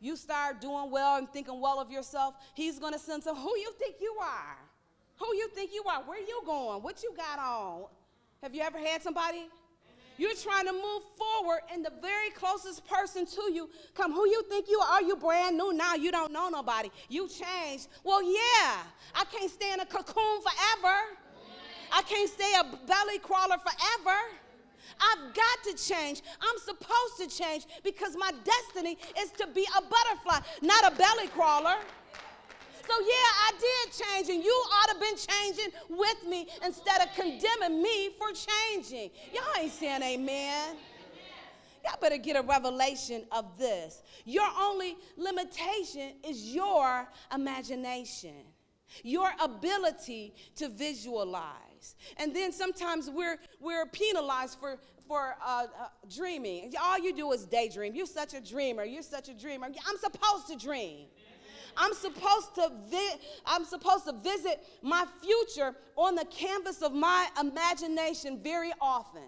you 0.00 0.16
start 0.16 0.60
doing 0.60 0.90
well 0.90 1.16
and 1.16 1.28
thinking 1.30 1.60
well 1.60 1.80
of 1.80 1.90
yourself, 1.90 2.34
he's 2.54 2.78
to 2.78 2.98
send 2.98 3.22
some, 3.22 3.36
who 3.36 3.56
you 3.56 3.72
think 3.78 3.96
you 4.00 4.16
are? 4.20 4.56
Who 5.18 5.26
you 5.34 5.48
think 5.54 5.70
you 5.72 5.82
are? 5.84 6.02
Where 6.02 6.20
you 6.20 6.42
going? 6.44 6.82
What 6.82 7.02
you 7.02 7.14
got 7.16 7.38
on? 7.38 7.84
Have 8.42 8.54
you 8.54 8.62
ever 8.62 8.78
had 8.78 9.02
somebody 9.02 9.48
You're 10.18 10.34
trying 10.34 10.66
to 10.66 10.72
move 10.72 11.02
forward, 11.16 11.60
and 11.72 11.84
the 11.84 11.92
very 12.00 12.30
closest 12.30 12.86
person 12.86 13.26
to 13.26 13.52
you 13.52 13.68
come. 13.94 14.12
Who 14.12 14.26
you 14.26 14.42
think 14.44 14.66
you 14.66 14.80
are? 14.80 15.02
You 15.02 15.16
brand 15.16 15.58
new 15.58 15.74
now. 15.74 15.94
You 15.94 16.10
don't 16.10 16.32
know 16.32 16.48
nobody. 16.48 16.90
You 17.10 17.28
changed. 17.28 17.88
Well, 18.02 18.22
yeah. 18.22 18.78
I 19.14 19.24
can't 19.30 19.50
stay 19.50 19.74
in 19.74 19.80
a 19.80 19.84
cocoon 19.84 20.40
forever. 20.40 20.96
I 21.92 22.02
can't 22.02 22.30
stay 22.30 22.52
a 22.58 22.64
belly 22.86 23.18
crawler 23.18 23.56
forever. 23.58 24.18
I've 25.00 25.34
got 25.34 25.64
to 25.64 25.74
change. 25.76 26.22
I'm 26.40 26.58
supposed 26.58 27.16
to 27.18 27.28
change 27.28 27.66
because 27.84 28.16
my 28.16 28.32
destiny 28.44 28.98
is 29.20 29.30
to 29.32 29.46
be 29.48 29.66
a 29.76 29.82
butterfly, 29.82 30.40
not 30.62 30.92
a 30.92 30.96
belly 30.96 31.28
crawler. 31.28 31.76
So, 32.88 32.94
yeah, 33.00 33.06
I 33.08 33.52
did 33.58 34.06
change, 34.06 34.28
and 34.28 34.44
you 34.44 34.52
ought 34.72 34.86
to 34.86 34.92
have 34.92 35.00
been 35.00 35.16
changing 35.16 35.72
with 35.88 36.24
me 36.28 36.48
instead 36.64 37.00
of 37.00 37.12
condemning 37.14 37.82
me 37.82 38.10
for 38.16 38.28
changing. 38.30 39.10
Y'all 39.34 39.60
ain't 39.60 39.72
saying 39.72 40.02
amen. 40.02 40.76
Y'all 41.84 41.98
better 42.00 42.16
get 42.16 42.36
a 42.36 42.42
revelation 42.42 43.24
of 43.32 43.58
this. 43.58 44.02
Your 44.24 44.46
only 44.60 44.96
limitation 45.16 46.12
is 46.26 46.54
your 46.54 47.08
imagination, 47.34 48.44
your 49.02 49.30
ability 49.42 50.34
to 50.56 50.68
visualize. 50.68 51.65
And 52.16 52.34
then 52.34 52.52
sometimes 52.52 53.10
we're, 53.10 53.38
we're 53.60 53.86
penalized 53.86 54.58
for, 54.58 54.78
for 55.06 55.36
uh, 55.44 55.64
uh, 55.64 55.88
dreaming. 56.14 56.72
All 56.80 56.98
you 56.98 57.14
do 57.14 57.30
is 57.32 57.44
daydream. 57.46 57.94
You're 57.94 58.06
such 58.06 58.34
a 58.34 58.40
dreamer. 58.40 58.84
You're 58.84 59.02
such 59.02 59.28
a 59.28 59.34
dreamer. 59.34 59.66
I'm 59.66 59.98
supposed 59.98 60.48
to 60.48 60.56
dream. 60.56 61.06
I'm 61.76 61.92
supposed 61.92 62.54
to 62.54 62.70
vi- 62.90 63.18
I'm 63.44 63.64
supposed 63.64 64.06
to 64.06 64.12
visit 64.12 64.66
my 64.82 65.04
future 65.22 65.74
on 65.96 66.14
the 66.14 66.24
canvas 66.24 66.80
of 66.82 66.94
my 66.94 67.28
imagination 67.38 68.40
very 68.42 68.72
often. 68.80 69.22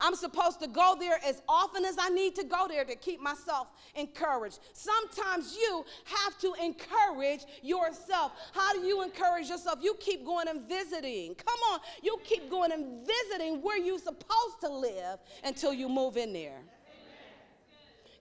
I'm 0.00 0.14
supposed 0.14 0.60
to 0.60 0.66
go 0.66 0.96
there 0.98 1.18
as 1.26 1.42
often 1.48 1.84
as 1.84 1.96
I 1.98 2.08
need 2.08 2.34
to 2.36 2.44
go 2.44 2.66
there 2.68 2.84
to 2.84 2.94
keep 2.96 3.20
myself 3.20 3.68
encouraged. 3.94 4.58
Sometimes 4.72 5.56
you 5.60 5.84
have 6.04 6.38
to 6.38 6.54
encourage 6.62 7.44
yourself. 7.62 8.32
How 8.52 8.72
do 8.72 8.80
you 8.80 9.02
encourage 9.02 9.48
yourself? 9.48 9.78
You 9.82 9.94
keep 10.00 10.24
going 10.24 10.48
and 10.48 10.68
visiting. 10.68 11.34
Come 11.34 11.58
on, 11.72 11.80
you 12.02 12.18
keep 12.24 12.50
going 12.50 12.72
and 12.72 13.06
visiting 13.06 13.62
where 13.62 13.78
you're 13.78 13.98
supposed 13.98 14.60
to 14.62 14.68
live 14.68 15.18
until 15.44 15.72
you 15.72 15.88
move 15.88 16.16
in 16.16 16.32
there. 16.32 16.60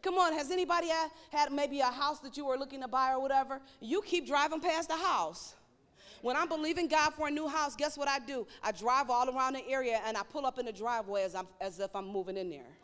Come 0.01 0.17
on, 0.17 0.34
has 0.34 0.49
anybody 0.49 0.89
had 1.31 1.51
maybe 1.51 1.79
a 1.79 1.86
house 1.86 2.19
that 2.21 2.36
you 2.36 2.45
were 2.45 2.57
looking 2.57 2.81
to 2.81 2.88
buy 2.88 3.12
or 3.12 3.21
whatever? 3.21 3.62
You 3.79 4.01
keep 4.01 4.25
driving 4.25 4.60
past 4.60 4.89
the 4.89 4.95
house. 4.95 5.55
When 6.21 6.36
I'm 6.36 6.47
believing 6.47 6.88
God 6.88 7.13
for 7.15 7.27
a 7.27 7.31
new 7.31 7.47
house, 7.47 7.75
guess 7.75 7.97
what 7.97 8.07
I 8.07 8.19
do? 8.19 8.45
I 8.63 8.71
drive 8.71 9.10
all 9.10 9.29
around 9.29 9.53
the 9.53 9.67
area 9.67 9.99
and 10.05 10.15
I 10.15 10.21
pull 10.23 10.45
up 10.45 10.60
in 10.60 10.65
the 10.65 10.73
driveway 10.73 11.23
as, 11.23 11.36
I'm, 11.36 11.47
as 11.60 11.79
if 11.79 11.95
I'm 11.95 12.07
moving 12.07 12.38
in 12.38 12.49
there. 12.49 12.77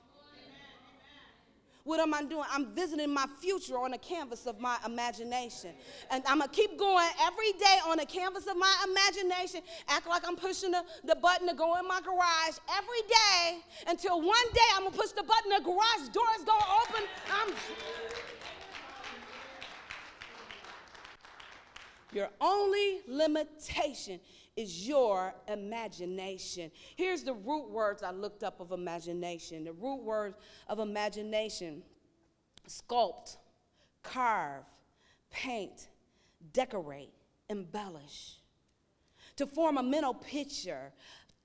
What 1.83 2.01
am 2.01 2.13
I 2.13 2.21
doing? 2.21 2.43
I'm 2.51 2.75
visiting 2.75 3.13
my 3.13 3.25
future 3.39 3.79
on 3.79 3.91
the 3.91 3.97
canvas 3.97 4.45
of 4.45 4.59
my 4.59 4.77
imagination. 4.85 5.71
And 6.11 6.21
I'm 6.27 6.39
going 6.39 6.49
to 6.49 6.53
keep 6.53 6.77
going 6.77 7.07
every 7.21 7.53
day 7.53 7.77
on 7.87 7.97
the 7.97 8.05
canvas 8.05 8.45
of 8.45 8.57
my 8.57 8.73
imagination, 8.89 9.61
act 9.87 10.05
like 10.05 10.27
I'm 10.27 10.35
pushing 10.35 10.71
the, 10.71 10.83
the 11.05 11.15
button 11.15 11.47
to 11.47 11.53
go 11.53 11.79
in 11.79 11.87
my 11.87 12.01
garage 12.01 12.57
every 12.75 13.01
day 13.07 13.59
until 13.87 14.19
one 14.19 14.47
day 14.53 14.67
I'm 14.75 14.81
going 14.81 14.91
to 14.91 14.97
push 14.97 15.11
the 15.11 15.23
button, 15.23 15.49
the 15.49 15.63
garage 15.63 16.09
door 16.11 16.27
is 16.37 16.43
going 16.43 16.59
to 16.59 16.67
open. 16.89 17.03
I'm. 17.31 17.53
Your 22.13 22.29
only 22.39 23.01
limitation 23.07 24.19
is 24.55 24.87
your 24.87 25.35
imagination. 25.47 26.71
Here's 26.95 27.23
the 27.23 27.33
root 27.33 27.69
words 27.69 28.01
I 28.01 28.11
looked 28.11 28.43
up 28.43 28.59
of 28.59 28.71
imagination. 28.71 29.65
The 29.65 29.73
root 29.73 30.03
word 30.03 30.35
of 30.67 30.79
imagination 30.79 31.83
sculpt, 32.67 33.37
carve, 34.03 34.63
paint, 35.29 35.87
decorate, 36.53 37.13
embellish. 37.49 38.37
To 39.37 39.45
form 39.45 39.77
a 39.77 39.83
mental 39.83 40.13
picture, 40.13 40.91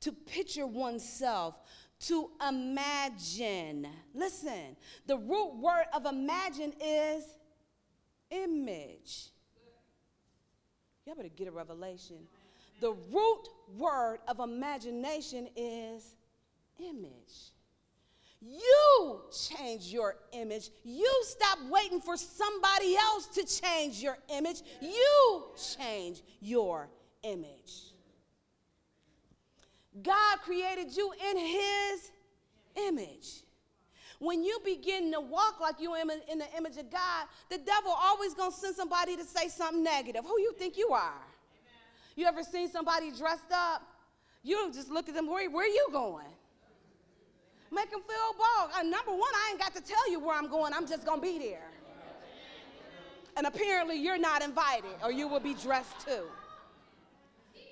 to 0.01 0.12
picture 0.12 0.66
oneself, 0.66 1.61
to 2.07 2.31
imagine. 2.48 3.87
Listen, 4.14 4.77
the 5.07 5.18
root 5.18 5.57
word 5.57 5.85
of 5.92 6.07
imagine 6.07 6.72
is 6.83 7.25
image. 8.31 9.29
Y'all 11.06 11.16
better 11.16 11.28
get 11.28 11.48
a 11.48 11.52
revelation. 11.52 12.16
The 12.80 12.92
root 13.12 13.48
word 13.76 14.18
of 14.28 14.40
imagination 14.40 15.48
is 15.56 16.14
image. 16.78 17.52
You 18.40 19.20
change 19.30 19.86
your 19.86 20.16
image. 20.32 20.70
You 20.84 21.10
stop 21.22 21.58
waiting 21.70 22.00
for 22.00 22.16
somebody 22.16 22.96
else 22.96 23.26
to 23.28 23.44
change 23.44 24.02
your 24.02 24.18
image. 24.28 24.62
You 24.80 25.44
change 25.76 26.22
your 26.40 26.88
image. 27.22 27.92
God 30.02 30.38
created 30.44 30.96
you 30.96 31.12
in 31.30 31.38
His 31.38 32.10
image. 32.88 33.42
When 34.22 34.44
you 34.44 34.61
begin 34.64 35.11
to 35.11 35.20
walk 35.20 35.58
like 35.61 35.80
you 35.80 35.96
in 35.96 36.38
the 36.38 36.46
image 36.56 36.76
of 36.76 36.88
God, 36.92 37.26
the 37.50 37.58
devil 37.58 37.92
always 37.92 38.35
gonna 38.35 38.52
send 38.52 38.76
somebody 38.76 39.16
to 39.16 39.24
say 39.24 39.48
something 39.48 39.82
negative. 39.82 40.24
Who 40.24 40.40
you 40.40 40.54
think 40.56 40.78
you 40.78 40.90
are? 40.90 41.26
You 42.14 42.26
ever 42.26 42.44
seen 42.44 42.70
somebody 42.70 43.11
dressed 43.11 43.50
up? 43.52 43.82
You 44.44 44.70
just 44.72 44.90
look 44.90 45.08
at 45.08 45.16
them, 45.16 45.26
where, 45.26 45.50
where 45.50 45.64
are 45.64 45.68
you 45.68 45.88
going? 45.90 46.28
Make 47.72 47.90
them 47.90 48.02
feel 48.02 48.32
bold. 48.38 48.70
Uh, 48.78 48.82
number 48.85 49.11
one, 49.11 49.32
I 49.35 49.48
ain't 49.50 49.58
got 49.58 49.74
to 49.74 49.82
tell 49.82 50.08
you 50.08 50.20
where 50.20 50.38
I'm 50.38 50.48
going, 50.48 50.72
I'm 50.72 50.87
just 50.87 51.04
to 51.04 51.20
be 51.20 51.40
there. 51.40 51.72
And 53.37 53.44
apparently, 53.44 53.96
you're 53.96 54.18
not 54.18 54.40
invited, 54.40 54.94
or 55.02 55.11
you 55.11 55.26
will 55.26 55.40
be 55.40 55.54
dressed 55.54 56.06
too. 56.06 56.26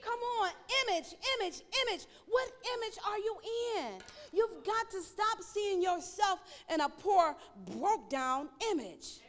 Come 0.04 0.18
on, 0.40 0.50
image, 0.86 1.14
image, 1.40 1.62
image. 1.82 2.06
What 2.28 2.50
image 2.76 2.98
are 3.06 3.18
you 3.18 3.36
in? 3.78 3.92
You've 4.32 4.64
got 4.64 4.90
to 4.90 5.02
stop 5.02 5.42
seeing 5.42 5.82
yourself 5.82 6.40
in 6.72 6.80
a 6.80 6.88
poor, 6.88 7.36
broke 7.66 8.08
down 8.08 8.48
image. 8.72 9.20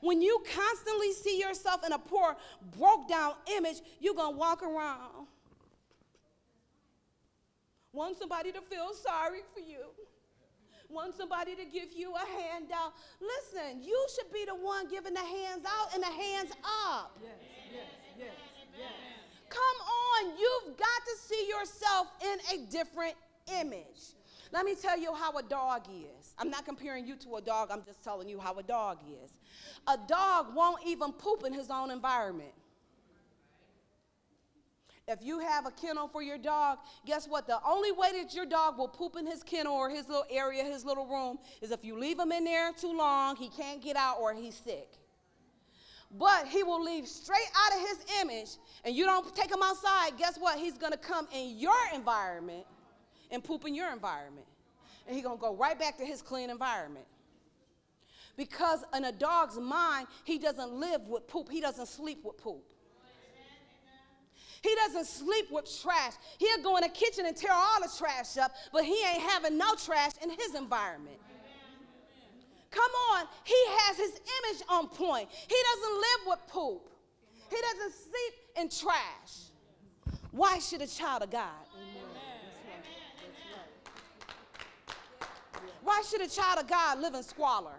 When 0.00 0.20
you 0.20 0.42
constantly 0.54 1.12
see 1.12 1.38
yourself 1.40 1.84
in 1.84 1.92
a 1.92 1.98
poor, 1.98 2.36
broke 2.76 3.08
down 3.08 3.34
image, 3.56 3.80
you're 4.00 4.14
going 4.14 4.34
to 4.34 4.38
walk 4.38 4.62
around. 4.62 5.26
Want 7.92 8.18
somebody 8.18 8.52
to 8.52 8.60
feel 8.60 8.92
sorry 8.92 9.40
for 9.54 9.60
you. 9.60 9.86
Want 10.88 11.14
somebody 11.14 11.54
to 11.56 11.64
give 11.64 11.92
you 11.94 12.14
a 12.14 12.40
handout. 12.40 12.92
Listen, 13.20 13.82
you 13.82 14.06
should 14.14 14.32
be 14.32 14.44
the 14.44 14.54
one 14.54 14.88
giving 14.88 15.14
the 15.14 15.20
hands 15.20 15.64
out 15.66 15.94
and 15.94 16.02
the 16.02 16.06
hands 16.06 16.52
up. 16.62 17.18
Yes, 17.22 17.32
yes, 17.72 17.82
yes, 18.18 18.32
yes. 18.78 19.05
Come 19.56 19.78
on, 20.28 20.38
you've 20.38 20.76
got 20.76 21.00
to 21.04 21.14
see 21.18 21.48
yourself 21.48 22.08
in 22.22 22.60
a 22.60 22.70
different 22.70 23.14
image. 23.60 24.14
Let 24.52 24.64
me 24.64 24.74
tell 24.74 24.98
you 24.98 25.14
how 25.14 25.36
a 25.38 25.42
dog 25.42 25.86
is. 25.88 26.34
I'm 26.38 26.50
not 26.50 26.64
comparing 26.64 27.06
you 27.06 27.16
to 27.16 27.36
a 27.36 27.40
dog, 27.40 27.70
I'm 27.70 27.82
just 27.84 28.04
telling 28.04 28.28
you 28.28 28.38
how 28.38 28.58
a 28.58 28.62
dog 28.62 28.98
is. 29.24 29.30
A 29.86 29.98
dog 30.06 30.54
won't 30.54 30.86
even 30.86 31.12
poop 31.12 31.44
in 31.44 31.52
his 31.52 31.70
own 31.70 31.90
environment. 31.90 32.52
If 35.08 35.20
you 35.22 35.38
have 35.38 35.66
a 35.66 35.70
kennel 35.70 36.08
for 36.08 36.20
your 36.20 36.36
dog, 36.36 36.78
guess 37.06 37.28
what? 37.28 37.46
The 37.46 37.58
only 37.64 37.92
way 37.92 38.10
that 38.20 38.34
your 38.34 38.44
dog 38.44 38.76
will 38.76 38.88
poop 38.88 39.16
in 39.16 39.24
his 39.24 39.42
kennel 39.44 39.72
or 39.72 39.88
his 39.88 40.08
little 40.08 40.26
area, 40.28 40.64
his 40.64 40.84
little 40.84 41.06
room, 41.06 41.38
is 41.62 41.70
if 41.70 41.84
you 41.84 41.98
leave 41.98 42.18
him 42.18 42.32
in 42.32 42.44
there 42.44 42.72
too 42.72 42.96
long, 42.96 43.36
he 43.36 43.48
can't 43.48 43.80
get 43.80 43.96
out, 43.96 44.18
or 44.20 44.34
he's 44.34 44.56
sick. 44.56 44.88
But 46.10 46.46
he 46.46 46.62
will 46.62 46.82
leave 46.82 47.06
straight 47.08 47.50
out 47.56 47.74
of 47.74 47.88
his 47.88 47.98
image, 48.22 48.50
and 48.84 48.94
you 48.94 49.04
don't 49.04 49.34
take 49.34 49.50
him 49.50 49.62
outside, 49.62 50.16
guess 50.16 50.38
what? 50.38 50.58
He's 50.58 50.78
gonna 50.78 50.96
come 50.96 51.26
in 51.32 51.58
your 51.58 51.74
environment 51.94 52.64
and 53.30 53.42
poop 53.42 53.66
in 53.66 53.74
your 53.74 53.92
environment. 53.92 54.46
And 55.06 55.14
he's 55.14 55.24
gonna 55.24 55.40
go 55.40 55.54
right 55.54 55.78
back 55.78 55.98
to 55.98 56.04
his 56.04 56.22
clean 56.22 56.48
environment. 56.50 57.06
Because 58.36 58.84
in 58.94 59.04
a 59.04 59.12
dog's 59.12 59.58
mind, 59.58 60.06
he 60.24 60.38
doesn't 60.38 60.72
live 60.72 61.08
with 61.08 61.26
poop, 61.26 61.50
he 61.50 61.60
doesn't 61.60 61.86
sleep 61.86 62.20
with 62.22 62.36
poop. 62.36 62.62
He 64.62 64.74
doesn't 64.74 65.06
sleep 65.06 65.50
with 65.50 65.68
trash. 65.80 66.14
He'll 66.38 66.62
go 66.62 66.76
in 66.76 66.82
the 66.82 66.88
kitchen 66.88 67.24
and 67.26 67.36
tear 67.36 67.52
all 67.52 67.80
the 67.80 67.90
trash 67.96 68.36
up, 68.36 68.52
but 68.72 68.84
he 68.84 68.96
ain't 69.04 69.22
having 69.22 69.56
no 69.56 69.74
trash 69.74 70.12
in 70.22 70.30
his 70.30 70.54
environment. 70.56 71.18
Come 72.70 72.90
on, 73.12 73.26
he 73.44 73.54
has 73.78 73.96
his 73.96 74.12
image 74.12 74.62
on 74.68 74.88
point. 74.88 75.28
He 75.30 75.56
doesn't 75.74 75.94
live 75.94 76.20
with 76.26 76.38
poop, 76.48 76.90
he 77.50 77.56
doesn't 77.60 77.94
sleep 77.94 78.34
in 78.60 78.68
trash. 78.68 79.50
Why 80.30 80.58
should 80.58 80.82
a 80.82 80.86
child 80.86 81.22
of 81.22 81.30
God? 81.30 81.50
Why 85.82 86.02
should 86.10 86.20
a 86.20 86.28
child 86.28 86.58
of 86.58 86.66
God 86.66 87.00
live 87.00 87.14
in 87.14 87.22
squalor? 87.22 87.78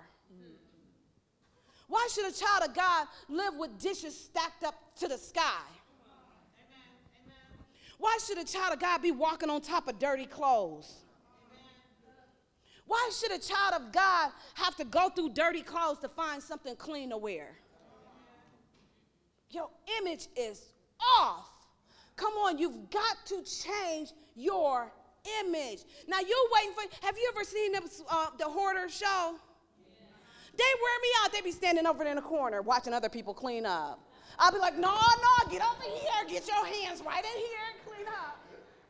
Why 1.87 2.07
should 2.11 2.25
a 2.25 2.31
child 2.31 2.63
of 2.69 2.73
God 2.75 3.07
live 3.29 3.55
with 3.55 3.77
dishes 3.79 4.17
stacked 4.17 4.63
up 4.63 4.75
to 4.97 5.07
the 5.07 5.17
sky? 5.17 5.61
Why 7.97 8.17
should 8.25 8.37
a 8.37 8.43
child 8.43 8.73
of 8.73 8.79
God 8.79 9.01
be 9.01 9.11
walking 9.11 9.49
on 9.49 9.61
top 9.61 9.87
of 9.87 9.99
dirty 9.99 10.25
clothes? 10.25 11.05
Why 12.87 13.11
should 13.13 13.31
a 13.31 13.39
child 13.39 13.73
of 13.75 13.91
God 13.91 14.31
have 14.55 14.75
to 14.77 14.85
go 14.85 15.09
through 15.09 15.29
dirty 15.29 15.61
clothes 15.61 15.99
to 15.99 16.09
find 16.09 16.41
something 16.41 16.75
clean 16.77 17.09
to 17.09 17.17
wear? 17.17 17.57
Your 19.51 19.69
image 19.99 20.27
is 20.35 20.65
off. 21.19 21.49
Come 22.15 22.33
on, 22.33 22.57
you've 22.57 22.89
got 22.89 23.25
to 23.27 23.43
change 23.43 24.11
your 24.35 24.91
image. 25.41 25.79
Now 26.07 26.19
you're 26.19 26.37
waiting 26.53 26.73
for. 26.73 27.05
Have 27.05 27.17
you 27.17 27.31
ever 27.35 27.43
seen 27.43 27.73
the, 27.73 27.81
uh, 28.09 28.27
the 28.37 28.45
hoarder 28.45 28.89
show? 28.89 29.35
They 30.57 30.63
wear 30.63 30.99
me 31.01 31.07
out. 31.21 31.33
They 31.33 31.41
be 31.41 31.51
standing 31.51 31.85
over 31.85 31.99
there 31.99 32.09
in 32.09 32.15
the 32.15 32.21
corner 32.21 32.61
watching 32.61 32.93
other 32.93 33.09
people 33.09 33.33
clean 33.33 33.65
up. 33.65 33.99
I'll 34.39 34.51
be 34.51 34.59
like, 34.59 34.75
no, 34.77 34.93
no, 34.93 35.51
get 35.51 35.61
over 35.61 35.83
here, 35.83 36.25
get 36.27 36.47
your 36.47 36.65
hands 36.65 37.01
right 37.05 37.23
in 37.23 37.39
here. 37.39 37.86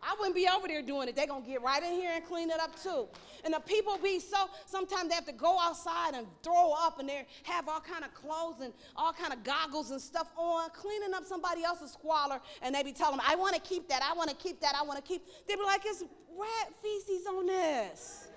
I 0.07 0.15
wouldn't 0.17 0.35
be 0.35 0.47
over 0.47 0.69
there 0.69 0.81
doing 0.81 1.09
it. 1.09 1.17
They're 1.17 1.27
going 1.27 1.43
to 1.43 1.49
get 1.49 1.61
right 1.61 1.83
in 1.83 1.91
here 1.91 2.11
and 2.15 2.23
clean 2.23 2.49
it 2.49 2.61
up 2.61 2.81
too. 2.81 3.07
And 3.43 3.53
the 3.53 3.59
people 3.59 3.97
be 4.01 4.21
so, 4.21 4.49
sometimes 4.65 5.09
they 5.09 5.15
have 5.15 5.25
to 5.25 5.33
go 5.33 5.59
outside 5.59 6.13
and 6.13 6.25
throw 6.43 6.73
up 6.79 6.99
and 6.99 7.09
they 7.09 7.25
have 7.43 7.67
all 7.67 7.81
kind 7.81 8.05
of 8.05 8.13
clothes 8.13 8.61
and 8.63 8.71
all 8.95 9.11
kind 9.11 9.33
of 9.33 9.43
goggles 9.43 9.91
and 9.91 9.99
stuff 9.99 10.29
on, 10.37 10.69
cleaning 10.69 11.13
up 11.13 11.25
somebody 11.25 11.65
else's 11.65 11.91
squalor. 11.91 12.39
And 12.61 12.73
they 12.73 12.83
be 12.83 12.93
telling 12.93 13.17
them, 13.17 13.25
I 13.27 13.35
want 13.35 13.55
to 13.55 13.61
keep 13.61 13.89
that, 13.89 14.01
I 14.01 14.13
want 14.13 14.29
to 14.29 14.35
keep 14.37 14.61
that, 14.61 14.75
I 14.79 14.83
want 14.83 14.97
to 14.97 15.03
keep. 15.03 15.25
They 15.45 15.55
be 15.55 15.63
like, 15.63 15.81
it's 15.83 16.05
rat 16.39 16.73
feces 16.81 17.27
on 17.27 17.45
this. 17.45 18.29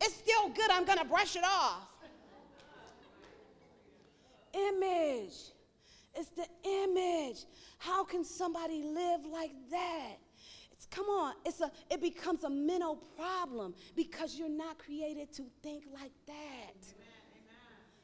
It's 0.00 0.14
still 0.14 0.48
good, 0.48 0.70
I'm 0.70 0.86
going 0.86 0.98
to 0.98 1.04
brush 1.04 1.36
it 1.36 1.44
off. 1.44 1.86
Image. 4.54 5.34
It's 6.14 6.30
the 6.34 6.46
image. 6.64 7.44
How 7.76 8.04
can 8.04 8.24
somebody 8.24 8.82
live 8.82 9.26
like 9.30 9.52
that? 9.70 10.16
Come 10.90 11.06
on. 11.06 11.34
It's 11.44 11.60
a 11.60 11.70
it 11.90 12.00
becomes 12.00 12.44
a 12.44 12.50
mental 12.50 12.96
problem 13.16 13.74
because 13.94 14.36
you're 14.36 14.48
not 14.48 14.78
created 14.78 15.32
to 15.34 15.44
think 15.62 15.84
like 15.92 16.12
that. 16.26 16.34
Amen, 16.34 17.08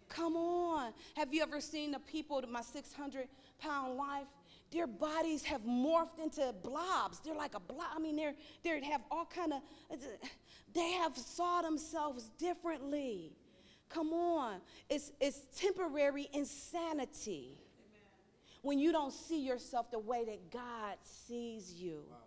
Come 0.08 0.36
on. 0.36 0.92
Have 1.16 1.32
you 1.32 1.42
ever 1.42 1.60
seen 1.60 1.92
the 1.92 1.98
people, 1.98 2.42
my 2.48 2.62
600 2.62 3.28
pound 3.58 3.96
life? 3.96 4.26
Their 4.70 4.86
bodies 4.86 5.44
have 5.44 5.62
morphed 5.62 6.18
into 6.22 6.52
blobs. 6.62 7.20
They're 7.20 7.34
like 7.34 7.54
a 7.54 7.60
blob. 7.60 7.86
I 7.94 7.98
mean, 7.98 8.16
they're 8.16 8.34
they 8.62 8.80
have 8.84 9.02
all 9.10 9.26
kind 9.26 9.52
of. 9.52 9.60
They 10.74 10.90
have 10.92 11.16
saw 11.16 11.62
themselves 11.62 12.30
differently. 12.36 13.32
Come 13.88 14.12
on. 14.12 14.60
It's 14.90 15.12
it's 15.20 15.40
temporary 15.56 16.28
insanity 16.32 17.58
when 18.62 18.78
you 18.78 18.90
don't 18.90 19.12
see 19.12 19.40
yourself 19.40 19.90
the 19.90 19.98
way 19.98 20.24
that 20.24 20.50
God 20.50 20.96
sees 21.02 21.74
you. 21.74 22.02
Wow. 22.10 22.23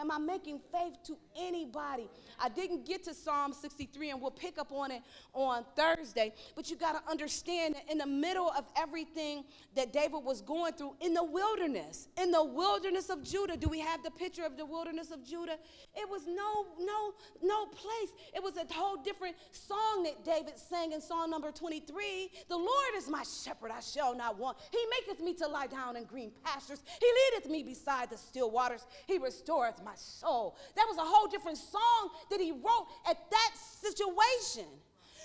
Am 0.00 0.10
I 0.10 0.16
making 0.16 0.60
faith 0.72 0.94
to 1.04 1.16
anybody? 1.38 2.08
I 2.38 2.48
didn't 2.48 2.86
get 2.86 3.04
to 3.04 3.12
Psalm 3.12 3.52
63, 3.52 4.10
and 4.10 4.20
we'll 4.20 4.30
pick 4.30 4.56
up 4.56 4.72
on 4.72 4.90
it 4.90 5.02
on 5.34 5.64
Thursday. 5.76 6.32
But 6.56 6.70
you 6.70 6.76
got 6.76 6.92
to 6.92 7.10
understand 7.10 7.74
that 7.74 7.90
in 7.90 7.98
the 7.98 8.06
middle 8.06 8.50
of 8.56 8.64
everything 8.76 9.44
that 9.76 9.92
David 9.92 10.24
was 10.24 10.40
going 10.40 10.72
through 10.72 10.94
in 11.00 11.12
the 11.12 11.22
wilderness, 11.22 12.08
in 12.16 12.30
the 12.30 12.42
wilderness 12.42 13.10
of 13.10 13.22
Judah, 13.22 13.58
do 13.58 13.68
we 13.68 13.78
have 13.80 14.02
the 14.02 14.10
picture 14.10 14.44
of 14.44 14.56
the 14.56 14.64
wilderness 14.64 15.10
of 15.10 15.22
Judah? 15.22 15.58
It 15.94 16.08
was 16.08 16.26
no, 16.26 16.66
no, 16.78 17.12
no 17.42 17.66
place. 17.66 18.10
It 18.34 18.42
was 18.42 18.56
a 18.56 18.72
whole 18.72 18.96
different 18.96 19.36
song 19.52 20.04
that 20.04 20.24
David 20.24 20.56
sang 20.56 20.92
in 20.92 21.02
Psalm 21.02 21.30
number 21.30 21.52
23. 21.52 22.30
The 22.48 22.56
Lord 22.56 22.70
is 22.96 23.08
my 23.08 23.22
shepherd, 23.22 23.70
I 23.70 23.80
shall 23.80 24.14
not 24.14 24.38
want. 24.38 24.56
He 24.70 24.78
maketh 24.98 25.22
me 25.22 25.34
to 25.34 25.46
lie 25.46 25.66
down 25.66 25.96
in 25.96 26.04
green 26.04 26.32
pastures. 26.42 26.82
He 26.98 27.06
leadeth 27.34 27.50
me 27.50 27.62
beside 27.62 28.08
the 28.08 28.16
still 28.16 28.50
waters. 28.50 28.86
He 29.06 29.18
restoreth 29.18 29.82
my 29.84 29.89
soul. 29.96 30.56
That 30.76 30.86
was 30.88 30.98
a 30.98 31.04
whole 31.04 31.28
different 31.28 31.58
song 31.58 32.10
that 32.30 32.40
he 32.40 32.52
wrote 32.52 32.86
at 33.08 33.18
that 33.30 33.50
situation. 33.56 34.66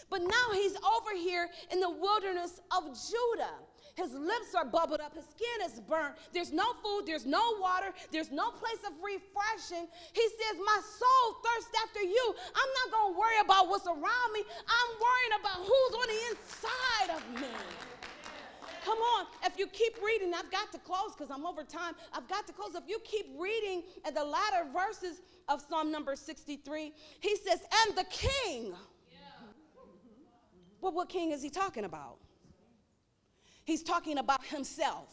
But 0.09 0.21
now 0.21 0.53
he's 0.53 0.75
over 0.75 1.15
here 1.15 1.49
in 1.71 1.79
the 1.79 1.89
wilderness 1.89 2.59
of 2.75 2.83
Judah. 2.85 3.55
His 3.95 4.11
lips 4.11 4.53
are 4.55 4.65
bubbled 4.65 4.99
up, 4.99 5.15
his 5.15 5.23
skin 5.23 5.65
is 5.65 5.79
burnt. 5.79 6.15
There's 6.33 6.51
no 6.51 6.73
food, 6.83 7.03
there's 7.05 7.25
no 7.25 7.57
water, 7.61 7.93
there's 8.11 8.29
no 8.29 8.51
place 8.51 8.83
of 8.85 8.91
refreshing. 8.99 9.87
He 10.11 10.27
says, 10.35 10.59
My 10.59 10.81
soul 10.83 11.37
thirsts 11.39 11.71
after 11.81 12.01
you. 12.01 12.35
I'm 12.55 12.71
not 12.83 12.91
going 12.91 13.13
to 13.13 13.19
worry 13.19 13.39
about 13.41 13.69
what's 13.69 13.87
around 13.87 14.29
me, 14.33 14.43
I'm 14.43 14.91
worrying 14.99 15.39
about 15.39 15.59
who's 15.63 15.93
on 15.95 16.07
the 16.11 16.21
inside 16.29 17.09
of 17.15 17.41
me. 17.41 17.47
Come 18.85 18.99
on. 18.99 19.25
If 19.43 19.57
you 19.57 19.65
keep 19.65 19.97
reading, 20.05 20.31
I've 20.35 20.51
got 20.51 20.71
to 20.71 20.77
close 20.77 21.13
because 21.17 21.31
I'm 21.31 21.43
over 21.47 21.63
time. 21.63 21.95
I've 22.13 22.27
got 22.27 22.45
to 22.45 22.53
close. 22.53 22.75
If 22.75 22.83
you 22.87 22.99
keep 23.03 23.25
reading 23.35 23.81
at 24.05 24.13
the 24.13 24.23
latter 24.23 24.67
verses 24.71 25.21
of 25.49 25.59
Psalm 25.67 25.91
number 25.91 26.15
63, 26.15 26.93
he 27.19 27.35
says, 27.37 27.61
And 27.87 27.97
the 27.97 28.05
king. 28.11 28.73
Well, 30.81 30.91
what 30.91 31.09
king 31.09 31.31
is 31.31 31.41
he 31.41 31.49
talking 31.49 31.83
about? 31.83 32.17
He's 33.63 33.81
talking 33.81 34.19
about 34.19 34.45
himself. 34.45 35.09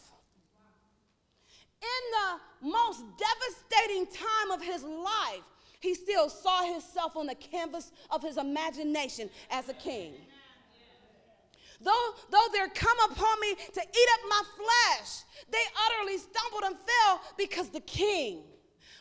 In 1.80 2.66
the 2.66 2.68
most 2.68 3.02
devastating 3.16 4.06
time 4.06 4.50
of 4.52 4.62
his 4.62 4.82
life, 4.84 5.40
he 5.80 5.94
still 5.94 6.28
saw 6.28 6.62
himself 6.62 7.16
on 7.16 7.26
the 7.26 7.34
canvas 7.34 7.90
of 8.10 8.22
his 8.22 8.36
imagination 8.36 9.30
as 9.50 9.70
a 9.70 9.74
king. 9.74 10.12
Though, 11.82 12.14
though 12.30 12.46
there 12.52 12.68
come 12.68 12.98
upon 13.10 13.40
me 13.40 13.54
to 13.54 13.80
eat 13.80 14.08
up 14.14 14.20
my 14.28 14.42
flesh, 14.56 15.24
they 15.50 15.62
utterly 15.86 16.18
stumbled 16.18 16.62
and 16.64 16.76
fell 16.76 17.20
because 17.36 17.68
the 17.70 17.80
king 17.80 18.44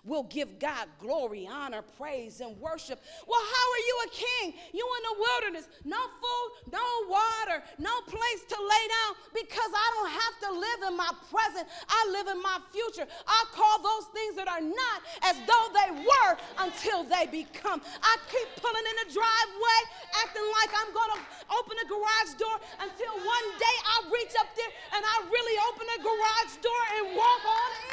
will 0.03 0.23
give 0.23 0.57
God 0.57 0.89
glory, 0.97 1.45
honor, 1.45 1.83
praise, 1.83 2.41
and 2.41 2.57
worship. 2.57 2.97
Well, 3.27 3.41
how 3.41 3.65
are 3.69 3.83
you 3.85 3.95
a 4.01 4.09
king? 4.09 4.45
You 4.73 4.81
in 4.81 5.03
the 5.05 5.17
wilderness, 5.21 5.65
no 5.85 6.01
food, 6.17 6.73
no 6.73 6.85
water, 7.05 7.61
no 7.77 7.93
place 8.09 8.41
to 8.49 8.57
lay 8.57 8.85
down 8.89 9.11
because 9.29 9.69
I 9.69 9.87
don't 9.93 10.13
have 10.17 10.35
to 10.41 10.49
live 10.57 10.79
in 10.89 10.97
my 10.97 11.11
present. 11.29 11.69
I 11.85 12.01
live 12.17 12.33
in 12.33 12.41
my 12.41 12.57
future. 12.73 13.05
I 13.29 13.45
call 13.53 13.77
those 13.77 14.09
things 14.09 14.33
that 14.41 14.49
are 14.49 14.65
not 14.65 14.99
as 15.21 15.37
though 15.45 15.67
they 15.69 16.01
were 16.01 16.33
until 16.65 17.05
they 17.05 17.29
become. 17.29 17.77
I 18.01 18.13
keep 18.25 18.49
pulling 18.57 18.85
in 18.89 18.95
the 19.05 19.07
driveway, 19.13 19.79
acting 20.17 20.47
like 20.65 20.71
I'm 20.81 20.91
going 20.97 21.13
to 21.13 21.19
open 21.53 21.77
a 21.77 21.85
garage 21.85 22.33
door 22.41 22.57
until 22.81 23.13
one 23.21 23.47
day 23.61 23.77
I 23.85 23.95
reach 24.09 24.33
up 24.41 24.49
there 24.57 24.71
and 24.97 25.01
I 25.05 25.15
really 25.29 25.57
open 25.69 25.85
a 25.85 25.99
garage 26.01 26.53
door 26.57 26.83
and 26.97 27.05
walk 27.13 27.43
on 27.45 27.69
in 27.69 27.90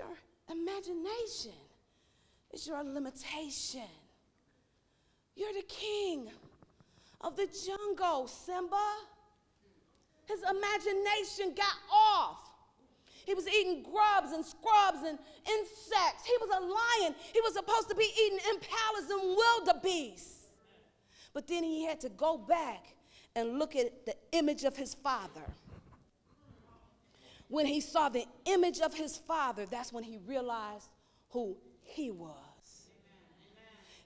your 0.00 0.56
imagination, 0.56 1.52
it's 2.50 2.66
your 2.66 2.82
limitation. 2.82 3.88
You're 5.36 5.52
the 5.52 5.66
king 5.68 6.28
of 7.20 7.36
the 7.36 7.46
jungle, 7.66 8.26
Simba. 8.26 8.90
His 10.26 10.40
imagination 10.42 11.54
got 11.56 11.76
off. 11.92 12.50
He 13.26 13.34
was 13.34 13.46
eating 13.48 13.82
grubs 13.82 14.32
and 14.32 14.44
scrubs 14.44 14.98
and 15.06 15.18
insects. 15.48 16.26
He 16.26 16.34
was 16.40 16.50
a 16.50 16.60
lion. 16.60 17.14
He 17.32 17.40
was 17.40 17.54
supposed 17.54 17.88
to 17.90 17.94
be 17.94 18.08
eating 18.24 18.38
impalas 18.38 19.10
and 19.10 19.36
wildebeest. 19.36 20.48
But 21.32 21.46
then 21.46 21.62
he 21.62 21.84
had 21.84 22.00
to 22.00 22.08
go 22.08 22.36
back 22.36 22.96
and 23.36 23.58
look 23.58 23.76
at 23.76 24.06
the 24.06 24.14
image 24.32 24.64
of 24.64 24.76
his 24.76 24.94
father 24.94 25.42
when 27.50 27.66
he 27.66 27.80
saw 27.80 28.08
the 28.08 28.24
image 28.46 28.80
of 28.80 28.94
his 28.94 29.18
father, 29.18 29.66
that's 29.66 29.92
when 29.92 30.04
he 30.04 30.18
realized 30.26 30.88
who 31.30 31.56
he 31.82 32.10
was. 32.10 32.30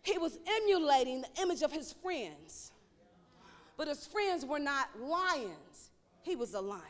He 0.02 0.18
was 0.18 0.38
emulating 0.58 1.22
the 1.22 1.42
image 1.42 1.62
of 1.62 1.70
his 1.70 1.92
friends, 1.92 2.72
but 3.76 3.86
his 3.86 4.06
friends 4.06 4.44
were 4.44 4.58
not 4.58 4.88
lions, 5.00 5.90
he 6.22 6.36
was 6.36 6.54
a 6.54 6.60
lion. 6.60 6.82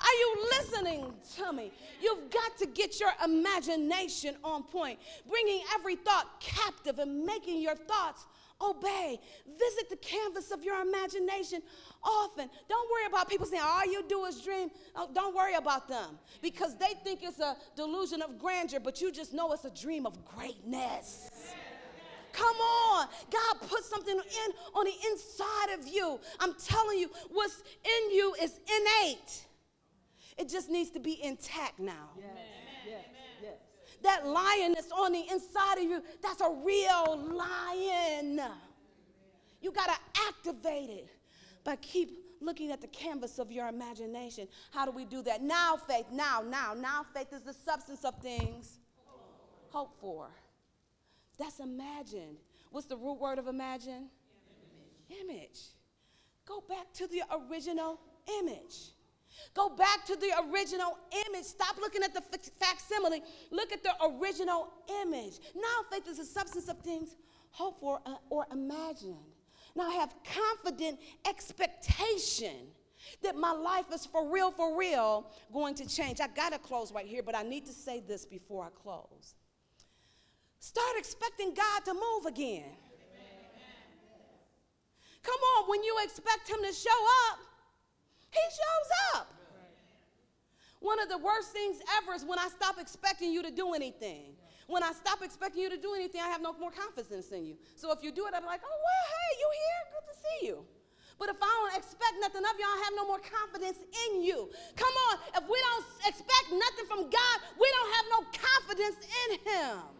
Are 0.00 0.14
you 0.18 0.46
listening 0.58 1.14
to 1.36 1.52
me? 1.52 1.72
You've 2.02 2.30
got 2.30 2.58
to 2.58 2.66
get 2.66 3.00
your 3.00 3.10
imagination 3.24 4.36
on 4.44 4.64
point, 4.64 4.98
bringing 5.28 5.62
every 5.74 5.96
thought 5.96 6.40
captive 6.40 6.98
and 6.98 7.24
making 7.24 7.60
your 7.60 7.74
thoughts 7.74 8.26
obey. 8.60 9.20
Visit 9.46 9.90
the 9.90 9.96
canvas 9.96 10.50
of 10.50 10.62
your 10.62 10.80
imagination 10.80 11.62
often. 12.02 12.48
Don't 12.68 12.90
worry 12.90 13.06
about 13.06 13.28
people 13.28 13.46
saying, 13.46 13.62
all 13.64 13.86
you 13.86 14.02
do 14.08 14.24
is 14.24 14.40
dream. 14.40 14.70
Oh, 14.94 15.08
don't 15.14 15.34
worry 15.34 15.54
about 15.54 15.88
them 15.88 16.18
because 16.42 16.76
they 16.76 16.94
think 17.04 17.20
it's 17.22 17.40
a 17.40 17.56
delusion 17.76 18.22
of 18.22 18.38
grandeur, 18.38 18.80
but 18.80 19.00
you 19.00 19.12
just 19.12 19.32
know 19.32 19.52
it's 19.52 19.64
a 19.64 19.70
dream 19.70 20.06
of 20.06 20.24
greatness. 20.24 21.30
Come 22.32 22.56
on. 22.56 23.08
God 23.30 23.68
put 23.68 23.84
something 23.84 24.14
in 24.14 24.52
on 24.74 24.84
the 24.84 24.94
inside 25.10 25.78
of 25.78 25.88
you. 25.88 26.20
I'm 26.38 26.54
telling 26.54 26.98
you, 26.98 27.10
what's 27.30 27.62
in 27.84 28.10
you 28.14 28.34
is 28.40 28.60
innate. 28.68 29.44
It 30.36 30.48
just 30.48 30.70
needs 30.70 30.90
to 30.90 31.00
be 31.00 31.22
intact 31.22 31.80
now. 31.80 32.10
Yes. 32.16 32.28
Yes. 32.86 33.04
That 34.02 34.26
lion 34.26 34.72
that's 34.74 34.92
on 34.92 35.12
the 35.12 35.24
inside 35.30 35.78
of 35.78 35.84
you, 35.84 36.02
that's 36.22 36.40
a 36.40 36.50
real 36.64 37.18
lion. 37.34 38.40
You 39.60 39.72
got 39.72 39.86
to 39.86 40.22
activate 40.28 40.90
it 40.90 41.08
but 41.68 41.82
keep 41.82 42.24
looking 42.40 42.72
at 42.72 42.80
the 42.80 42.86
canvas 42.86 43.38
of 43.38 43.52
your 43.52 43.68
imagination. 43.68 44.48
How 44.70 44.86
do 44.86 44.90
we 44.90 45.04
do 45.04 45.22
that? 45.24 45.42
Now, 45.42 45.76
faith, 45.76 46.06
now, 46.10 46.42
now, 46.46 46.72
now, 46.72 47.04
faith 47.14 47.30
is 47.32 47.42
the 47.42 47.52
substance 47.52 48.06
of 48.06 48.14
things 48.22 48.78
hoped 49.68 50.00
for. 50.00 50.28
That's 51.38 51.60
imagined. 51.60 52.38
What's 52.70 52.86
the 52.86 52.96
root 52.96 53.20
word 53.20 53.38
of 53.38 53.48
imagine? 53.48 54.08
Image. 55.10 55.28
image. 55.28 55.60
Go 56.46 56.62
back 56.66 56.90
to 56.94 57.06
the 57.06 57.22
original 57.50 58.00
image. 58.40 58.92
Go 59.54 59.70
back 59.70 60.04
to 60.06 60.16
the 60.16 60.30
original 60.50 60.98
image. 61.28 61.44
Stop 61.44 61.76
looking 61.78 62.02
at 62.02 62.14
the 62.14 62.22
facsimile. 62.60 63.22
Look 63.50 63.72
at 63.72 63.82
the 63.82 63.92
original 64.04 64.72
image. 65.02 65.38
Now, 65.54 65.84
faith 65.90 66.08
is 66.08 66.18
the 66.18 66.24
substance 66.24 66.68
of 66.68 66.78
things 66.78 67.16
hoped 67.50 67.80
for 67.80 68.00
uh, 68.06 68.16
or 68.30 68.46
imagined. 68.52 69.16
Now, 69.74 69.88
I 69.88 69.94
have 69.94 70.14
confident 70.24 70.98
expectation 71.28 72.68
that 73.22 73.36
my 73.36 73.52
life 73.52 73.86
is 73.94 74.06
for 74.06 74.30
real, 74.30 74.50
for 74.50 74.76
real 74.76 75.30
going 75.52 75.74
to 75.76 75.88
change. 75.88 76.20
I 76.20 76.26
got 76.28 76.52
to 76.52 76.58
close 76.58 76.92
right 76.92 77.06
here, 77.06 77.22
but 77.22 77.36
I 77.36 77.42
need 77.42 77.66
to 77.66 77.72
say 77.72 78.00
this 78.00 78.26
before 78.26 78.64
I 78.64 78.68
close. 78.70 79.34
Start 80.60 80.96
expecting 80.98 81.54
God 81.54 81.84
to 81.84 81.94
move 81.94 82.26
again. 82.26 82.64
Come 85.22 85.40
on, 85.56 85.68
when 85.68 85.82
you 85.84 85.96
expect 86.02 86.48
Him 86.48 86.58
to 86.64 86.72
show 86.72 87.06
up, 87.30 87.38
He 88.30 88.40
shows 88.50 88.90
up. 89.14 89.34
One 90.80 91.00
of 91.00 91.08
the 91.08 91.18
worst 91.18 91.50
things 91.52 91.78
ever 91.98 92.14
is 92.14 92.24
when 92.24 92.38
I 92.38 92.48
stop 92.48 92.76
expecting 92.78 93.32
you 93.32 93.42
to 93.42 93.50
do 93.50 93.74
anything. 93.74 94.36
When 94.68 94.82
I 94.82 94.92
stop 94.92 95.22
expecting 95.22 95.62
you 95.62 95.70
to 95.70 95.80
do 95.80 95.94
anything, 95.94 96.20
I 96.20 96.28
have 96.28 96.42
no 96.42 96.52
more 96.52 96.70
confidence 96.70 97.32
in 97.32 97.46
you. 97.46 97.56
So 97.74 97.90
if 97.90 98.02
you 98.02 98.12
do 98.12 98.26
it, 98.26 98.34
I'm 98.36 98.44
like, 98.44 98.60
oh, 98.62 98.68
well, 98.68 99.04
hey, 99.08 99.30
you 99.40 99.48
here? 99.58 99.82
Good 99.96 100.06
to 100.12 100.16
see 100.20 100.46
you. 100.46 100.64
But 101.18 101.30
if 101.30 101.36
I 101.42 101.50
don't 101.50 101.74
expect 101.82 102.14
nothing 102.20 102.44
of 102.44 102.54
you, 102.58 102.64
I 102.64 102.78
have 102.84 102.94
no 102.94 103.06
more 103.08 103.18
confidence 103.18 103.78
in 104.06 104.22
you. 104.22 104.48
Come 104.76 104.94
on, 105.10 105.18
if 105.34 105.48
we 105.50 105.58
don't 105.58 105.84
expect 106.06 106.52
nothing 106.52 106.86
from 106.86 107.10
God, 107.10 107.36
we 107.58 107.66
don't 107.74 107.92
have 107.96 108.06
no 108.12 108.20
confidence 108.38 108.96
in 109.02 109.28
Him. 109.42 109.97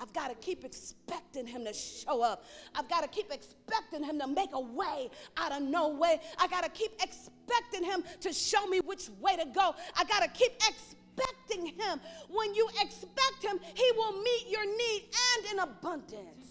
I've 0.00 0.12
got 0.12 0.28
to 0.28 0.34
keep 0.36 0.64
expecting 0.64 1.46
him 1.46 1.64
to 1.64 1.72
show 1.72 2.22
up. 2.22 2.44
I've 2.74 2.88
got 2.88 3.02
to 3.02 3.08
keep 3.08 3.32
expecting 3.32 4.04
him 4.04 4.18
to 4.20 4.26
make 4.26 4.50
a 4.52 4.60
way 4.60 5.10
out 5.36 5.52
of 5.52 5.62
no 5.62 5.88
way. 5.88 6.20
I 6.38 6.46
got 6.46 6.62
to 6.64 6.70
keep 6.70 6.92
expecting 7.02 7.84
him 7.84 8.04
to 8.20 8.32
show 8.32 8.66
me 8.66 8.80
which 8.80 9.08
way 9.20 9.36
to 9.36 9.44
go. 9.46 9.74
I 9.96 10.04
got 10.04 10.22
to 10.22 10.28
keep 10.28 10.52
expecting 10.68 11.66
him. 11.66 12.00
When 12.30 12.54
you 12.54 12.68
expect 12.80 13.42
him, 13.42 13.58
he 13.74 13.90
will 13.96 14.22
meet 14.22 14.46
your 14.48 14.66
need 14.66 15.04
and 15.36 15.52
in 15.52 15.58
abundance. 15.58 16.46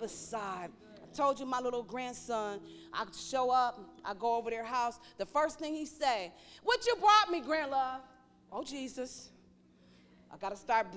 Beside, 0.00 0.70
I 1.02 1.16
told 1.16 1.40
you 1.40 1.46
my 1.46 1.60
little 1.60 1.82
grandson, 1.82 2.60
I 2.92 3.04
show 3.16 3.50
up, 3.50 3.80
I 4.04 4.14
go 4.14 4.36
over 4.36 4.50
their 4.50 4.64
house. 4.64 4.98
The 5.18 5.26
first 5.26 5.58
thing 5.58 5.74
he 5.74 5.86
say, 5.86 6.32
"What 6.62 6.86
you 6.86 6.96
brought 6.96 7.30
me, 7.30 7.40
grandlove?" 7.40 8.00
Oh 8.52 8.62
Jesus, 8.62 9.30
I 10.32 10.36
got 10.36 10.50
to 10.50 10.56
start 10.56 10.88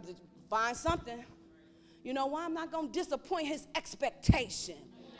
find 0.50 0.76
something. 0.76 1.24
You 2.08 2.14
know 2.14 2.28
why? 2.28 2.46
I'm 2.46 2.54
not 2.54 2.72
going 2.72 2.90
to 2.90 2.94
disappoint 2.94 3.48
his 3.48 3.68
expectation. 3.76 4.78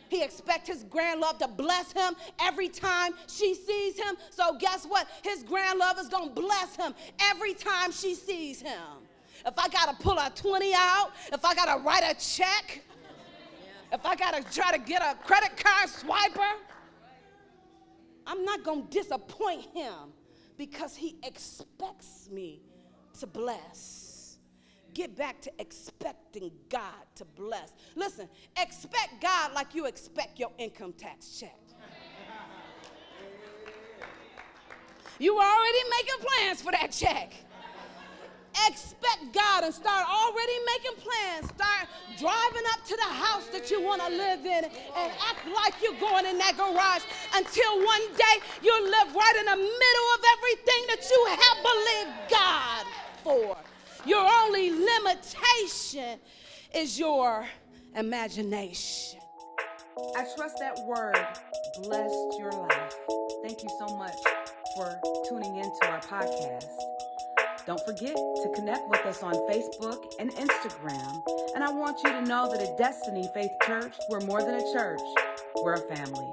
He 0.08 0.24
expects 0.24 0.70
his 0.70 0.84
grand 0.84 1.20
love 1.20 1.38
to 1.40 1.50
bless 1.50 1.92
him 1.92 2.16
every 2.40 2.70
time 2.70 3.12
she 3.28 3.56
sees 3.56 4.00
him. 4.00 4.16
So 4.30 4.58
guess 4.58 4.86
what? 4.86 5.06
His 5.22 5.44
grand 5.44 5.80
love 5.80 6.00
is 6.00 6.08
going 6.08 6.30
to 6.30 6.42
bless 6.42 6.78
him 6.78 6.96
every 7.20 7.54
time 7.56 7.92
she 7.92 8.16
sees 8.16 8.62
him. 8.62 9.04
If 9.46 9.60
I 9.60 9.68
got 9.68 9.90
to 9.90 10.02
pull 10.02 10.18
a 10.18 10.32
20 10.34 10.74
out, 10.76 11.12
if 11.34 11.44
I 11.44 11.54
got 11.56 11.78
to 11.78 11.84
write 11.84 12.04
a 12.04 12.16
check, 12.18 12.82
if 13.92 14.06
I 14.06 14.16
got 14.16 14.36
to 14.36 14.56
try 14.56 14.72
to 14.72 14.80
get 14.80 15.02
a 15.02 15.16
credit 15.26 15.58
card 15.58 15.90
swiper, 15.90 16.54
I'm 18.26 18.46
not 18.46 18.64
going 18.64 18.88
to 18.88 18.90
disappoint 18.90 19.66
him 19.74 20.14
because 20.58 20.96
he 20.96 21.18
expects 21.22 22.30
me 22.32 22.62
to 23.20 23.28
bless 23.28 24.07
get 24.98 25.16
back 25.16 25.40
to 25.40 25.52
expecting 25.60 26.50
God 26.70 27.06
to 27.14 27.24
bless. 27.24 27.72
Listen, 27.96 28.28
expect 28.60 29.22
God 29.22 29.54
like 29.54 29.76
you 29.76 29.86
expect 29.86 30.40
your 30.40 30.52
income 30.58 30.94
tax 30.94 31.40
check. 31.40 31.56
You 35.20 35.38
already 35.38 35.84
making 35.98 36.26
plans 36.26 36.62
for 36.64 36.72
that 36.72 36.92
check. 36.92 37.34
Expect 38.68 39.34
God 39.34 39.66
and 39.66 39.74
start 39.74 40.08
already 40.10 40.58
making 40.66 41.02
plans. 41.06 41.46
Start 41.54 41.88
driving 42.18 42.66
up 42.74 42.84
to 42.88 42.96
the 42.96 43.12
house 43.14 43.48
that 43.50 43.70
you 43.70 43.82
want 43.82 44.02
to 44.02 44.10
live 44.10 44.46
in 44.46 44.66
and 44.66 45.12
act 45.30 45.46
like 45.56 45.76
you're 45.82 46.00
going 46.00 46.26
in 46.26 46.40
that 46.40 46.58
garage 46.58 47.06
until 47.36 47.86
one 47.86 48.02
day 48.18 48.36
you'll 48.64 48.90
live 48.90 49.14
right 49.14 49.36
in 49.40 49.46
the 49.46 49.58
middle 49.58 50.08
of 50.18 50.22
everything 50.38 50.82
that 50.90 51.06
you 51.10 51.22
have 51.38 51.58
believed 51.62 52.32
God 52.32 52.86
for. 53.24 53.67
Your 54.06 54.28
only 54.44 54.72
limitation 54.72 56.20
is 56.74 57.00
your 57.00 57.46
imagination. 57.96 59.20
I 60.16 60.26
trust 60.36 60.58
that 60.60 60.78
word 60.86 61.18
blessed 61.84 62.40
your 62.40 62.52
life. 62.52 62.94
Thank 63.44 63.64
you 63.64 63.70
so 63.80 63.96
much 63.98 64.16
for 64.76 65.00
tuning 65.28 65.58
into 65.58 65.86
our 65.86 66.00
podcast. 66.00 66.66
Don't 67.66 67.84
forget 67.86 68.16
to 68.16 68.52
connect 68.56 68.88
with 68.90 69.06
us 69.06 69.24
on 69.24 69.34
Facebook 69.50 70.06
and 70.20 70.32
Instagram. 70.32 71.22
And 71.56 71.64
I 71.64 71.72
want 71.72 72.02
you 72.04 72.12
to 72.12 72.22
know 72.22 72.50
that 72.52 72.62
at 72.62 72.78
Destiny 72.78 73.30
Faith 73.34 73.52
Church, 73.66 73.94
we're 74.10 74.22
more 74.22 74.42
than 74.42 74.56
a 74.56 74.74
church, 74.74 75.02
we're 75.62 75.74
a 75.74 75.96
family. 75.96 76.32